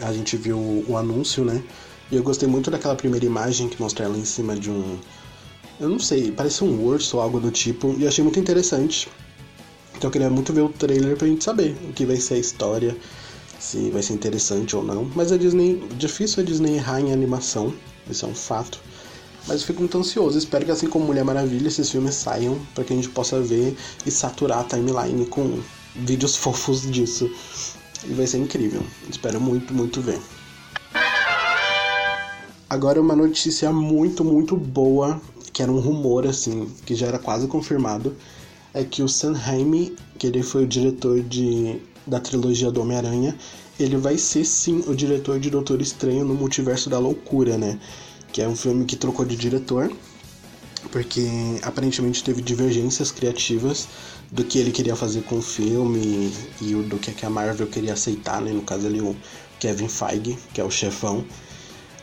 A 0.00 0.12
gente 0.12 0.36
viu 0.36 0.84
o 0.88 0.96
anúncio, 0.96 1.44
né? 1.44 1.62
E 2.10 2.16
eu 2.16 2.22
gostei 2.22 2.48
muito 2.48 2.70
daquela 2.70 2.94
primeira 2.94 3.24
imagem 3.24 3.68
que 3.68 3.80
mostra 3.80 4.04
ela 4.04 4.16
em 4.16 4.24
cima 4.24 4.56
de 4.56 4.70
um. 4.70 4.98
Eu 5.78 5.88
não 5.88 5.98
sei, 5.98 6.32
parece 6.32 6.64
um 6.64 6.84
urso 6.84 7.16
ou 7.16 7.22
algo 7.22 7.38
do 7.38 7.50
tipo. 7.50 7.94
E 7.98 8.06
achei 8.06 8.24
muito 8.24 8.40
interessante. 8.40 9.08
Então 9.96 10.08
eu 10.08 10.12
queria 10.12 10.28
muito 10.28 10.52
ver 10.52 10.60
o 10.60 10.68
trailer 10.68 11.16
pra 11.16 11.26
gente 11.26 11.42
saber 11.42 11.74
o 11.88 11.92
que 11.92 12.04
vai 12.04 12.16
ser 12.16 12.34
a 12.34 12.38
história, 12.38 12.96
se 13.58 13.88
vai 13.90 14.02
ser 14.02 14.12
interessante 14.12 14.76
ou 14.76 14.82
não. 14.82 15.10
Mas 15.14 15.32
a 15.32 15.38
Disney, 15.38 15.82
difícil 15.96 16.42
a 16.42 16.46
Disney 16.46 16.76
errar 16.76 17.00
em 17.00 17.12
animação, 17.12 17.72
isso 18.08 18.26
é 18.26 18.28
um 18.28 18.34
fato. 18.34 18.78
Mas 19.46 19.60
eu 19.60 19.66
fico 19.66 19.80
muito 19.80 19.96
ansioso, 19.96 20.36
espero 20.36 20.64
que 20.64 20.70
assim 20.70 20.88
como 20.88 21.06
Mulher 21.06 21.24
Maravilha, 21.24 21.68
esses 21.68 21.90
filmes 21.90 22.14
saiam 22.14 22.58
para 22.74 22.84
que 22.84 22.92
a 22.92 22.96
gente 22.96 23.08
possa 23.08 23.40
ver 23.40 23.76
e 24.04 24.10
saturar 24.10 24.58
a 24.58 24.64
timeline 24.64 25.24
com 25.26 25.60
vídeos 25.94 26.36
fofos 26.36 26.82
disso. 26.90 27.30
E 28.04 28.12
vai 28.12 28.26
ser 28.26 28.38
incrível. 28.38 28.82
Espero 29.08 29.40
muito, 29.40 29.72
muito 29.72 30.02
ver. 30.02 30.20
Agora 32.68 33.00
uma 33.00 33.16
notícia 33.16 33.72
muito, 33.72 34.24
muito 34.24 34.56
boa, 34.56 35.20
que 35.52 35.62
era 35.62 35.72
um 35.72 35.78
rumor 35.78 36.26
assim, 36.26 36.68
que 36.84 36.94
já 36.94 37.06
era 37.06 37.18
quase 37.18 37.46
confirmado 37.46 38.14
é 38.76 38.84
que 38.84 39.02
o 39.02 39.08
Sam 39.08 39.32
Raimi, 39.32 39.96
que 40.18 40.26
ele 40.26 40.42
foi 40.42 40.64
o 40.64 40.66
diretor 40.66 41.22
de, 41.22 41.80
da 42.06 42.20
trilogia 42.20 42.70
do 42.70 42.82
Homem-Aranha, 42.82 43.34
ele 43.80 43.96
vai 43.96 44.18
ser 44.18 44.44
sim 44.44 44.84
o 44.86 44.94
diretor 44.94 45.40
de 45.40 45.48
Doutor 45.48 45.80
Estranho 45.80 46.26
no 46.26 46.34
Multiverso 46.34 46.90
da 46.90 46.98
Loucura, 46.98 47.56
né? 47.56 47.78
Que 48.30 48.42
é 48.42 48.48
um 48.48 48.54
filme 48.54 48.84
que 48.84 48.94
trocou 48.94 49.24
de 49.24 49.34
diretor, 49.34 49.90
porque 50.92 51.26
aparentemente 51.62 52.22
teve 52.22 52.42
divergências 52.42 53.10
criativas 53.10 53.88
do 54.30 54.44
que 54.44 54.58
ele 54.58 54.70
queria 54.70 54.94
fazer 54.94 55.22
com 55.22 55.38
o 55.38 55.42
filme 55.42 56.30
e 56.60 56.74
do 56.74 56.98
que 56.98 57.24
a 57.24 57.30
Marvel 57.30 57.68
queria 57.68 57.94
aceitar, 57.94 58.42
né? 58.42 58.52
No 58.52 58.60
caso 58.60 58.86
ali 58.86 59.00
o 59.00 59.16
Kevin 59.58 59.88
Feige, 59.88 60.36
que 60.52 60.60
é 60.60 60.64
o 60.64 60.70
chefão. 60.70 61.24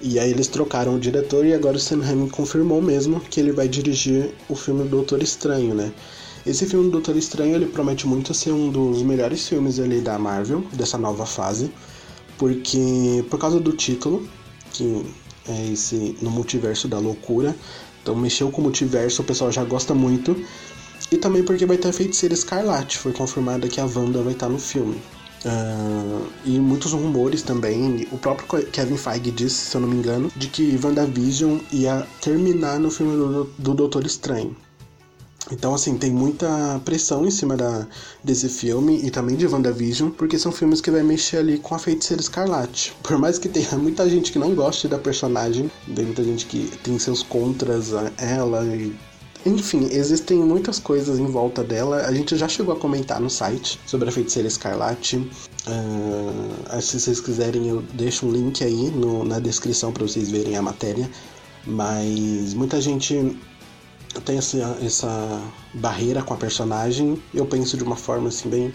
E 0.02 0.18
aí 0.18 0.32
eles 0.32 0.48
trocaram 0.48 0.96
o 0.96 1.00
diretor 1.00 1.46
e 1.46 1.54
agora 1.54 1.78
o 1.78 1.80
Sam 1.80 2.02
Raimi 2.02 2.32
confirmou 2.32 2.82
mesmo 2.82 3.20
que 3.20 3.40
ele 3.40 3.52
vai 3.52 3.68
dirigir 3.68 4.34
o 4.50 4.56
filme 4.56 4.90
Doutor 4.90 5.22
Estranho, 5.22 5.76
né? 5.76 5.94
Esse 6.46 6.66
filme 6.66 6.86
do 6.86 6.92
Doutor 6.92 7.16
Estranho 7.16 7.56
ele 7.56 7.68
promete 7.68 8.06
muito 8.06 8.34
ser 8.34 8.52
um 8.52 8.70
dos 8.70 9.02
melhores 9.02 9.48
filmes 9.48 9.80
ali 9.80 10.02
da 10.02 10.20
Marvel, 10.20 10.62
dessa 10.74 10.98
nova 10.98 11.26
fase, 11.26 11.72
porque 12.38 13.24
por 13.30 13.40
causa 13.40 13.62
do 13.62 13.72
título, 13.72 14.28
que 14.74 15.06
é 15.48 15.72
esse 15.72 16.18
no 16.22 16.30
multiverso 16.30 16.88
da 16.88 17.00
loucura, 17.00 17.56
então 18.02 18.14
mexeu 18.14 18.52
com 18.52 18.60
o 18.60 18.64
multiverso, 18.66 19.22
o 19.22 19.26
pessoal 19.26 19.54
já 19.54 19.64
gosta 19.64 19.94
muito, 19.94 20.36
e 21.10 21.18
também 21.18 21.44
porque 21.44 21.66
vai 21.66 21.78
ter 21.78 21.88
a 21.88 21.94
feiticeira 21.94 22.34
Escarlate, 22.34 22.98
foi 22.98 23.14
confirmada 23.14 23.70
que 23.70 23.80
a 23.80 23.86
Wanda 23.86 24.22
vai 24.22 24.34
estar 24.34 24.50
no 24.50 24.60
filme. 24.60 24.98
Uh, 25.46 26.26
e 26.46 26.58
muitos 26.58 26.94
rumores 26.94 27.42
também. 27.42 28.08
O 28.12 28.18
próprio 28.18 28.66
Kevin 28.68 28.96
Feige 28.96 29.30
disse, 29.30 29.56
se 29.56 29.76
eu 29.76 29.82
não 29.82 29.90
me 29.90 29.96
engano, 29.98 30.32
de 30.36 30.48
que 30.48 30.80
WandaVision 30.82 31.60
ia 31.72 32.08
terminar 32.22 32.80
no 32.80 32.90
filme 32.90 33.16
do, 33.16 33.44
do 33.58 33.74
Doutor 33.74 34.06
Estranho. 34.06 34.56
Então, 35.52 35.74
assim, 35.74 35.98
tem 35.98 36.12
muita 36.12 36.80
pressão 36.86 37.26
em 37.26 37.32
cima 37.32 37.58
da, 37.58 37.86
desse 38.24 38.48
filme 38.48 39.02
e 39.04 39.12
também 39.12 39.36
de 39.36 39.46
WandaVision, 39.46 40.10
porque 40.12 40.40
são 40.40 40.52
filmes 40.52 40.80
que 40.80 40.90
vai 40.90 41.04
mexer 41.04 41.38
ali 41.38 41.58
com 41.58 41.76
a 41.76 41.80
feiticeira 41.80 42.22
escarlate. 42.22 42.96
Por 43.04 43.18
mais 43.18 43.38
que 43.38 43.50
tenha 43.50 43.78
muita 43.78 44.10
gente 44.10 44.32
que 44.32 44.40
não 44.40 44.56
goste 44.56 44.88
da 44.88 44.98
personagem, 44.98 45.70
tem 45.94 46.06
muita 46.06 46.24
gente 46.24 46.46
que 46.46 46.72
tem 46.84 46.98
seus 46.98 47.22
contras 47.22 47.94
a 47.94 48.12
ela 48.18 48.64
e 48.66 48.96
enfim, 49.46 49.90
existem 49.92 50.38
muitas 50.38 50.80
coisas 50.80 51.20
em 51.20 51.26
volta 51.26 51.64
dela. 51.64 51.98
A 52.06 52.14
gente 52.14 52.38
já 52.38 52.48
chegou 52.48 52.74
a 52.74 52.80
comentar 52.80 53.20
no 53.20 53.30
site 53.30 53.78
sobre 53.86 54.08
a 54.08 54.12
feiticeira 54.12 54.48
escarlate. 54.48 55.18
Uh, 55.68 56.82
se 56.82 56.98
vocês 56.98 57.20
quiserem, 57.20 57.68
eu 57.68 57.82
deixo 57.94 58.26
um 58.26 58.32
link 58.32 58.64
aí 58.64 58.90
no, 58.90 59.26
na 59.26 59.40
descrição 59.40 59.92
para 59.92 60.08
vocês 60.08 60.32
verem 60.32 60.56
a 60.56 60.62
matéria. 60.62 61.10
Mas 61.66 62.54
muita 62.54 62.80
gente 62.80 63.38
tem 64.22 64.38
essa, 64.38 64.78
essa 64.82 65.42
barreira 65.74 66.22
com 66.22 66.34
a 66.34 66.38
personagem. 66.38 67.22
Eu 67.34 67.46
penso 67.46 67.78
de 67.78 67.84
uma 67.84 67.96
forma 67.96 68.30
assim 68.30 68.50
bem 68.50 68.74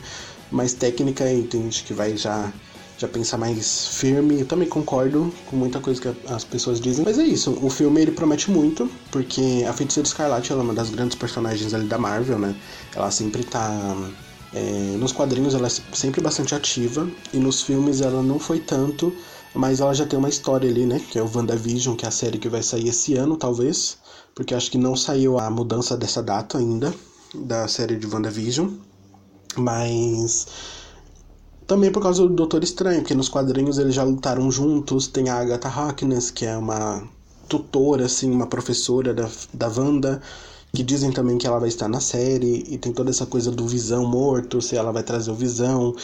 mais 0.51 0.73
técnica 0.73 1.31
e 1.33 1.43
tem 1.43 1.63
gente 1.63 1.85
que 1.85 1.93
vai 1.93 2.17
já 2.17 2.53
já 2.99 3.07
pensar 3.07 3.39
mais 3.39 3.87
firme. 3.87 4.41
Eu 4.41 4.47
também 4.47 4.69
concordo 4.69 5.33
com 5.47 5.57
muita 5.57 5.79
coisa 5.79 6.01
que 6.01 6.13
as 6.29 6.45
pessoas 6.45 6.81
dizem. 6.81 7.05
Mas 7.05 7.19
é 7.19 7.23
isso, 7.23 7.57
o 7.63 7.71
filme 7.71 8.03
ele 8.03 8.11
promete 8.11 8.51
muito, 8.51 8.91
porque 9.13 9.65
a 9.69 9.73
Feiticeira 9.73 10.07
Escarlate 10.07 10.53
ela 10.53 10.63
é 10.63 10.65
uma 10.65 10.75
das 10.75 10.91
grandes 10.91 11.17
personagens 11.17 11.73
ali 11.73 11.87
da 11.87 11.97
Marvel, 11.97 12.39
né? 12.39 12.55
Ela 12.95 13.11
sempre 13.11 13.45
tá. 13.45 13.97
É, 14.53 14.97
nos 14.99 15.13
quadrinhos 15.13 15.55
ela 15.55 15.69
é 15.69 15.71
sempre 15.93 16.21
bastante 16.21 16.55
ativa, 16.55 17.09
e 17.33 17.39
nos 17.39 17.63
filmes 17.63 18.01
ela 18.01 18.23
não 18.23 18.39
foi 18.39 18.59
tanto, 18.59 19.15
mas 19.55 19.79
ela 19.81 19.95
já 19.95 20.07
tem 20.07 20.19
uma 20.19 20.29
história 20.29 20.69
ali, 20.69 20.85
né? 20.85 21.01
Que 21.11 21.19
é 21.19 21.23
o 21.23 21.31
WandaVision, 21.33 21.95
que 21.95 22.05
é 22.05 22.09
a 22.09 22.11
série 22.11 22.39
que 22.39 22.49
vai 22.49 22.63
sair 22.63 22.89
esse 22.89 23.15
ano, 23.15 23.37
talvez 23.37 23.98
porque 24.39 24.55
acho 24.55 24.71
que 24.71 24.79
não 24.79 24.95
saiu 24.95 25.37
a 25.37 25.51
mudança 25.51 25.97
dessa 25.97 26.23
data 26.23 26.59
ainda 26.59 26.95
da 27.35 27.67
série 27.67 27.97
de 27.97 28.07
WandaVision. 28.07 28.69
Mas 29.57 30.47
Também 31.67 31.91
por 31.91 32.01
causa 32.01 32.23
do 32.23 32.29
Doutor 32.29 32.63
Estranho, 32.63 33.01
porque 33.01 33.17
nos 33.17 33.29
quadrinhos 33.29 33.79
eles 33.79 33.97
já 33.97 34.05
lutaram 34.05 34.49
juntos. 34.49 35.09
Tem 35.09 35.29
a 35.29 35.41
Agatha 35.41 35.67
Harkness, 35.67 36.31
que 36.31 36.47
é 36.47 36.57
uma 36.57 37.03
tutora, 37.49 38.05
assim, 38.05 38.31
uma 38.31 38.47
professora 38.47 39.13
da, 39.13 39.29
da 39.53 39.67
Wanda 39.67 40.23
que 40.73 40.83
dizem 40.85 41.11
também 41.11 41.39
que 41.39 41.47
ela 41.47 41.59
vai 41.59 41.69
estar 41.69 41.89
na 41.89 41.99
série 41.99 42.65
e 42.69 42.79
tem 42.79 42.93
toda 42.93 43.11
essa 43.11 43.27
coisa 43.27 43.51
do 43.51 43.67
Visão 43.67 44.07
morto, 44.07 44.61
se 44.61 44.77
ela 44.77 44.93
vai 44.93 45.03
trazer 45.03 45.31
o 45.31 45.35
Visão, 45.35 45.95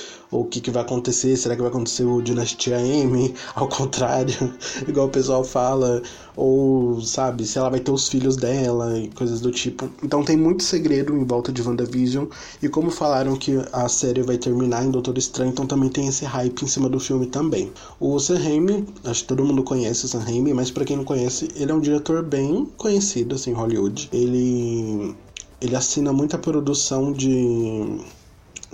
o 0.41 0.45
que, 0.45 0.61
que 0.61 0.71
vai 0.71 0.83
acontecer, 0.83 1.37
será 1.37 1.55
que 1.55 1.63
vai 1.63 1.71
acontecer 1.71 2.05
o 2.05 2.21
Dinastia 2.21 2.81
M, 2.81 3.33
ao 3.55 3.69
contrário, 3.69 4.53
igual 4.89 5.07
o 5.07 5.11
pessoal 5.11 5.45
fala, 5.45 6.03
ou 6.37 7.01
sabe, 7.01 7.47
se 7.47 7.57
ela 7.57 7.71
vai 7.71 7.79
ter 7.79 7.93
os 7.93 8.09
filhos 8.09 8.37
dela 8.37 8.99
e 8.99 9.09
coisas 9.11 9.41
do 9.41 9.53
tipo. 9.53 9.89
Então 10.03 10.25
tem 10.25 10.37
muito 10.37 10.65
segredo 10.65 11.17
em 11.17 11.25
volta 11.25 11.53
de 11.53 11.63
WandaVision 11.63 12.27
e 12.61 12.69
como 12.69 12.91
falaram 12.91 13.37
que 13.37 13.61
a 13.73 13.89
série 13.89 14.23
vai 14.23 14.37
terminar 14.37 14.85
em 14.85 14.91
Doutor 14.91 15.17
Estranho, 15.17 15.53
então 15.53 15.67
também 15.67 15.89
tem 15.89 16.09
esse 16.09 16.25
hype 16.25 16.63
em 16.63 16.67
cima 16.67 16.89
do 16.89 16.99
filme 16.99 17.27
também. 17.27 17.73
O 18.01 18.19
Sam 18.19 18.39
Raimi, 18.39 18.87
acho 19.05 19.23
que 19.23 19.29
todo 19.29 19.45
mundo 19.45 19.63
conhece 19.63 20.05
o 20.05 20.09
Sam 20.09 20.21
Raimi, 20.21 20.53
mas 20.53 20.71
para 20.71 20.85
quem 20.85 20.97
não 20.97 21.05
conhece, 21.05 21.49
ele 21.55 21.71
é 21.71 21.75
um 21.75 21.81
diretor 21.81 22.23
bem 22.25 22.69
conhecido 22.77 23.37
assim 23.37 23.51
em 23.51 23.55
Hollywood. 23.55 24.09
Ele 24.13 25.15
ele 25.61 25.77
assina 25.77 26.13
muita 26.13 26.37
produção 26.37 27.13
de 27.13 27.99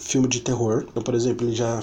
filme 0.00 0.26
de 0.26 0.40
terror. 0.40 0.84
Então, 0.88 1.02
por 1.02 1.14
exemplo, 1.14 1.46
ele 1.46 1.54
já 1.54 1.80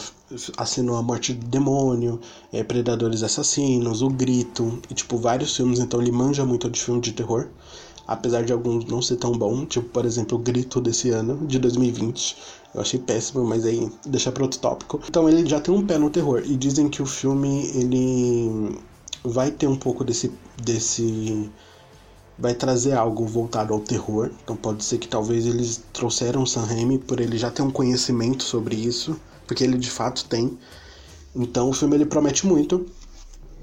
assinou 0.58 0.98
A 0.98 1.02
Morte 1.02 1.34
do 1.34 1.46
Demônio, 1.46 2.20
é, 2.52 2.64
Predadores 2.64 3.24
Assassinos, 3.24 4.02
O 4.02 4.10
Grito, 4.10 4.80
e 4.90 4.94
tipo, 4.94 5.18
vários 5.18 5.56
filmes, 5.56 5.80
então 5.80 6.02
ele 6.02 6.12
manja 6.12 6.44
muito 6.46 6.70
de 6.70 6.82
filme 6.82 7.00
de 7.00 7.14
terror. 7.14 7.48
Apesar 8.08 8.44
de 8.44 8.54
alguns 8.54 8.86
não 8.86 9.02
ser 9.02 9.18
tão 9.18 9.34
bom, 9.34 9.66
tipo, 9.66 9.88
por 9.90 10.06
exemplo, 10.06 10.38
O 10.38 10.42
Grito 10.42 10.82
desse 10.82 11.10
ano, 11.10 11.46
de 11.46 11.60
2020. 11.60 12.38
Eu 12.74 12.82
achei 12.82 13.00
péssimo, 13.00 13.44
mas 13.46 13.66
aí 13.66 13.90
deixa 14.06 14.32
para 14.32 14.44
outro 14.44 14.60
tópico. 14.60 15.00
Então 15.08 15.28
ele 15.28 15.48
já 15.48 15.60
tem 15.60 15.74
um 15.74 15.86
pé 15.86 15.98
no 15.98 16.10
terror. 16.10 16.42
E 16.46 16.56
dizem 16.56 16.90
que 16.90 17.02
o 17.02 17.06
filme, 17.06 17.70
ele 17.74 18.78
vai 19.24 19.52
ter 19.52 19.68
um 19.68 19.76
pouco 19.76 20.04
desse, 20.04 20.32
desse 20.62 21.50
vai 22.38 22.54
trazer 22.54 22.94
algo 22.94 23.26
voltado 23.26 23.74
ao 23.74 23.80
terror. 23.80 24.30
Então 24.44 24.56
pode 24.56 24.84
ser 24.84 24.98
que 24.98 25.08
talvez 25.08 25.46
eles 25.46 25.84
trouxeram 25.92 26.46
Sam 26.46 26.66
Raimi 26.66 27.00
por 27.00 27.20
ele 27.20 27.38
já 27.38 27.50
ter 27.50 27.62
um 27.62 27.72
conhecimento 27.72 28.44
sobre 28.44 28.76
isso, 28.76 29.20
porque 29.46 29.64
ele 29.64 29.78
de 29.78 29.90
fato 29.90 30.26
tem. 30.26 30.58
Então 31.36 31.70
o 31.70 31.74
filme 31.74 31.96
ele 31.96 32.06
promete 32.06 32.46
muito 32.46 32.86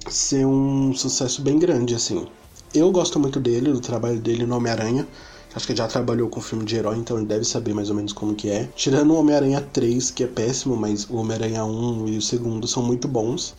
ser 0.08 0.46
um 0.46 0.94
sucesso 0.94 1.40
bem 1.42 1.58
grande 1.58 1.94
assim. 1.94 2.26
Eu 2.74 2.90
gosto 2.90 3.20
muito 3.20 3.38
dele, 3.38 3.72
do 3.72 3.80
trabalho 3.80 4.18
dele 4.18 4.44
no 4.44 4.56
Homem-Aranha. 4.56 5.06
Acho 5.54 5.66
que 5.66 5.72
ele 5.72 5.78
já 5.78 5.86
trabalhou 5.86 6.28
com 6.28 6.40
filme 6.40 6.64
de 6.64 6.74
herói, 6.74 6.96
então 6.96 7.16
ele 7.16 7.26
deve 7.26 7.44
saber 7.44 7.72
mais 7.72 7.88
ou 7.88 7.94
menos 7.94 8.12
como 8.12 8.34
que 8.34 8.50
é. 8.50 8.68
Tirando 8.74 9.12
o 9.12 9.16
Homem-Aranha 9.16 9.60
3, 9.60 10.10
que 10.10 10.24
é 10.24 10.26
péssimo, 10.26 10.76
mas 10.76 11.08
o 11.08 11.14
Homem-Aranha 11.14 11.64
1 11.64 12.08
e 12.08 12.18
o 12.18 12.22
segundo 12.22 12.66
são 12.66 12.82
muito 12.82 13.06
bons. 13.06 13.54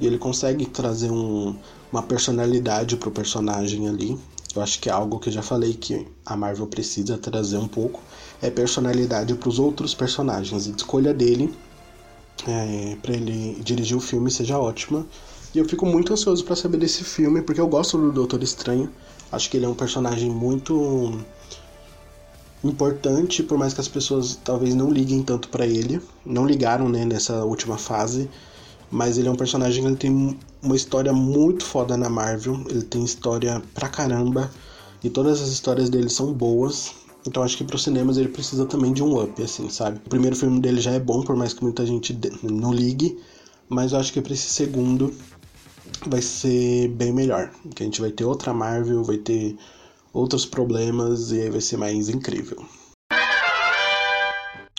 E 0.00 0.06
ele 0.06 0.18
consegue 0.18 0.66
trazer 0.66 1.10
um, 1.12 1.54
uma 1.92 2.02
personalidade 2.02 2.96
pro 2.96 3.12
personagem 3.12 3.88
ali. 3.88 4.18
Eu 4.56 4.62
acho 4.62 4.80
que 4.80 4.88
é 4.88 4.92
algo 4.92 5.18
que 5.18 5.28
eu 5.28 5.32
já 5.32 5.42
falei 5.42 5.74
que 5.74 6.06
a 6.24 6.36
Marvel 6.36 6.66
precisa 6.66 7.18
trazer 7.18 7.58
um 7.58 7.68
pouco 7.68 8.00
é 8.42 8.50
personalidade 8.50 9.34
para 9.34 9.48
os 9.48 9.58
outros 9.58 9.94
personagens. 9.94 10.66
A 10.66 10.70
escolha 10.70 11.12
dele 11.12 11.54
é, 12.46 12.96
para 13.00 13.14
ele 13.14 13.60
dirigir 13.62 13.96
o 13.96 14.00
filme 14.00 14.30
seja 14.30 14.58
ótima. 14.58 15.06
E 15.54 15.58
eu 15.58 15.64
fico 15.64 15.86
muito 15.86 16.12
ansioso 16.12 16.44
para 16.44 16.56
saber 16.56 16.78
desse 16.78 17.02
filme 17.02 17.42
porque 17.42 17.60
eu 17.60 17.68
gosto 17.68 17.96
do 17.96 18.12
Doutor 18.12 18.42
Estranho. 18.42 18.90
Acho 19.32 19.50
que 19.50 19.56
ele 19.56 19.66
é 19.66 19.68
um 19.68 19.74
personagem 19.74 20.30
muito 20.30 21.18
importante, 22.62 23.42
por 23.42 23.58
mais 23.58 23.72
que 23.72 23.80
as 23.80 23.88
pessoas 23.88 24.38
talvez 24.42 24.74
não 24.74 24.90
liguem 24.90 25.22
tanto 25.22 25.48
para 25.48 25.66
ele, 25.66 26.00
não 26.24 26.46
ligaram 26.46 26.88
né, 26.88 27.04
nessa 27.04 27.44
última 27.44 27.78
fase. 27.78 28.28
Mas 28.90 29.18
ele 29.18 29.28
é 29.28 29.30
um 29.30 29.36
personagem 29.36 29.84
que 29.84 29.96
tem 29.96 30.38
uma 30.62 30.76
história 30.76 31.12
muito 31.12 31.64
foda 31.64 31.96
na 31.96 32.08
Marvel. 32.08 32.64
Ele 32.68 32.82
tem 32.82 33.04
história 33.04 33.62
pra 33.74 33.88
caramba. 33.88 34.50
E 35.02 35.10
todas 35.10 35.40
as 35.40 35.48
histórias 35.48 35.90
dele 35.90 36.08
são 36.08 36.32
boas. 36.32 36.94
Então 37.26 37.42
acho 37.42 37.56
que 37.56 37.64
para 37.64 37.76
cinemas 37.76 38.16
ele 38.16 38.28
precisa 38.28 38.66
também 38.66 38.92
de 38.92 39.02
um 39.02 39.20
up, 39.20 39.42
assim, 39.42 39.68
sabe? 39.68 39.98
O 40.06 40.08
primeiro 40.08 40.36
filme 40.36 40.60
dele 40.60 40.80
já 40.80 40.92
é 40.92 41.00
bom, 41.00 41.22
por 41.22 41.34
mais 41.34 41.52
que 41.52 41.62
muita 41.62 41.84
gente 41.84 42.16
não 42.42 42.72
ligue. 42.72 43.18
Mas 43.68 43.92
eu 43.92 43.98
acho 43.98 44.12
que 44.12 44.20
para 44.20 44.32
esse 44.32 44.48
segundo 44.48 45.12
vai 46.06 46.22
ser 46.22 46.88
bem 46.88 47.12
melhor. 47.12 47.50
Que 47.74 47.82
a 47.82 47.86
gente 47.86 48.00
vai 48.00 48.10
ter 48.12 48.24
outra 48.24 48.54
Marvel, 48.54 49.02
vai 49.02 49.18
ter 49.18 49.56
outros 50.12 50.46
problemas 50.46 51.32
e 51.32 51.40
aí 51.42 51.50
vai 51.50 51.60
ser 51.60 51.76
mais 51.76 52.08
incrível. 52.08 52.64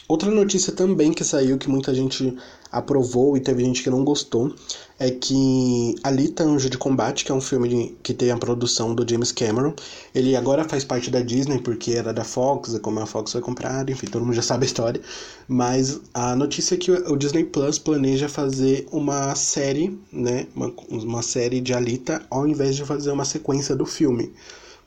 Outra 0.07 0.31
notícia 0.31 0.71
também 0.71 1.11
que 1.11 1.21
saiu 1.25 1.57
que 1.57 1.69
muita 1.69 1.93
gente 1.93 2.33
aprovou 2.71 3.35
e 3.35 3.41
teve 3.41 3.61
gente 3.61 3.83
que 3.83 3.89
não 3.89 4.05
gostou 4.05 4.53
é 4.97 5.11
que 5.11 5.95
Alita 6.01 6.45
Anjo 6.45 6.69
de 6.69 6.77
Combate, 6.77 7.25
que 7.25 7.31
é 7.31 7.35
um 7.35 7.41
filme 7.41 7.97
que 8.01 8.13
tem 8.13 8.31
a 8.31 8.37
produção 8.37 8.95
do 8.95 9.09
James 9.09 9.33
Cameron, 9.33 9.73
ele 10.15 10.33
agora 10.37 10.63
faz 10.63 10.85
parte 10.85 11.11
da 11.11 11.19
Disney 11.19 11.59
porque 11.59 11.91
era 11.91 12.13
da 12.13 12.23
Fox, 12.23 12.79
como 12.79 13.01
a 13.01 13.05
Fox 13.05 13.33
foi 13.33 13.41
comprada, 13.41 13.91
enfim, 13.91 14.07
todo 14.07 14.23
mundo 14.23 14.33
já 14.33 14.41
sabe 14.43 14.63
a 14.63 14.67
história. 14.67 15.01
Mas 15.45 15.99
a 16.13 16.37
notícia 16.37 16.75
é 16.75 16.77
que 16.77 16.89
o 16.89 17.17
Disney 17.17 17.43
Plus 17.43 17.77
planeja 17.77 18.29
fazer 18.29 18.87
uma 18.93 19.35
série, 19.35 19.99
né, 20.09 20.47
uma, 20.55 20.73
uma 20.89 21.21
série 21.21 21.59
de 21.59 21.73
Alita 21.73 22.25
ao 22.29 22.47
invés 22.47 22.77
de 22.77 22.85
fazer 22.85 23.11
uma 23.11 23.25
sequência 23.25 23.75
do 23.75 23.85
filme 23.85 24.33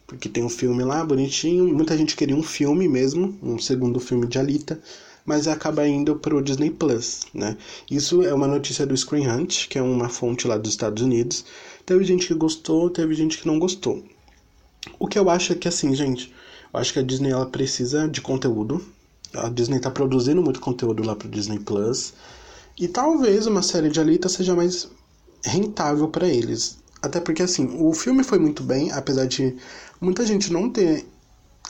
porque 0.06 0.28
tem 0.28 0.42
um 0.42 0.48
filme 0.48 0.82
lá 0.82 1.04
bonitinho, 1.04 1.72
muita 1.72 1.96
gente 1.96 2.16
queria 2.16 2.34
um 2.34 2.42
filme 2.42 2.88
mesmo, 2.88 3.38
um 3.40 3.60
segundo 3.60 4.00
filme 4.00 4.26
de 4.26 4.40
Alita, 4.40 4.80
mas 5.24 5.46
acaba 5.46 5.86
indo 5.86 6.16
para 6.16 6.34
o 6.34 6.42
Disney 6.42 6.70
Plus, 6.70 7.20
né? 7.32 7.56
Isso 7.90 8.22
é 8.22 8.32
uma 8.32 8.46
notícia 8.46 8.86
do 8.86 8.96
Screen 8.96 9.28
Hunt, 9.28 9.68
que 9.68 9.78
é 9.78 9.82
uma 9.82 10.08
fonte 10.08 10.46
lá 10.46 10.56
dos 10.56 10.70
Estados 10.70 11.02
Unidos. 11.02 11.44
Teve 11.84 12.04
gente 12.04 12.26
que 12.26 12.34
gostou, 12.34 12.90
teve 12.90 13.14
gente 13.14 13.38
que 13.38 13.46
não 13.46 13.58
gostou. 13.58 14.02
O 14.98 15.06
que 15.06 15.18
eu 15.18 15.28
acho 15.28 15.52
é 15.52 15.56
que 15.56 15.68
assim, 15.68 15.94
gente, 15.94 16.32
eu 16.72 16.80
acho 16.80 16.92
que 16.92 16.98
a 16.98 17.02
Disney 17.02 17.30
ela 17.30 17.46
precisa 17.46 18.08
de 18.08 18.20
conteúdo. 18.20 18.84
A 19.34 19.48
Disney 19.48 19.76
está 19.76 19.90
produzindo 19.90 20.42
muito 20.42 20.60
conteúdo 20.60 21.04
lá 21.04 21.14
para 21.14 21.28
o 21.28 21.30
Disney 21.30 21.58
Plus. 21.58 22.14
E 22.78 22.88
talvez 22.88 23.46
uma 23.46 23.62
série 23.62 23.90
de 23.90 24.00
Alita 24.00 24.28
seja 24.28 24.54
mais 24.54 24.88
rentável 25.44 26.08
para 26.08 26.28
eles. 26.28 26.78
Até 27.02 27.20
porque 27.20 27.42
assim, 27.42 27.76
o 27.78 27.92
filme 27.92 28.22
foi 28.22 28.38
muito 28.38 28.62
bem, 28.62 28.90
apesar 28.92 29.26
de 29.26 29.56
muita 30.00 30.24
gente 30.24 30.52
não 30.52 30.68
ter 30.70 31.06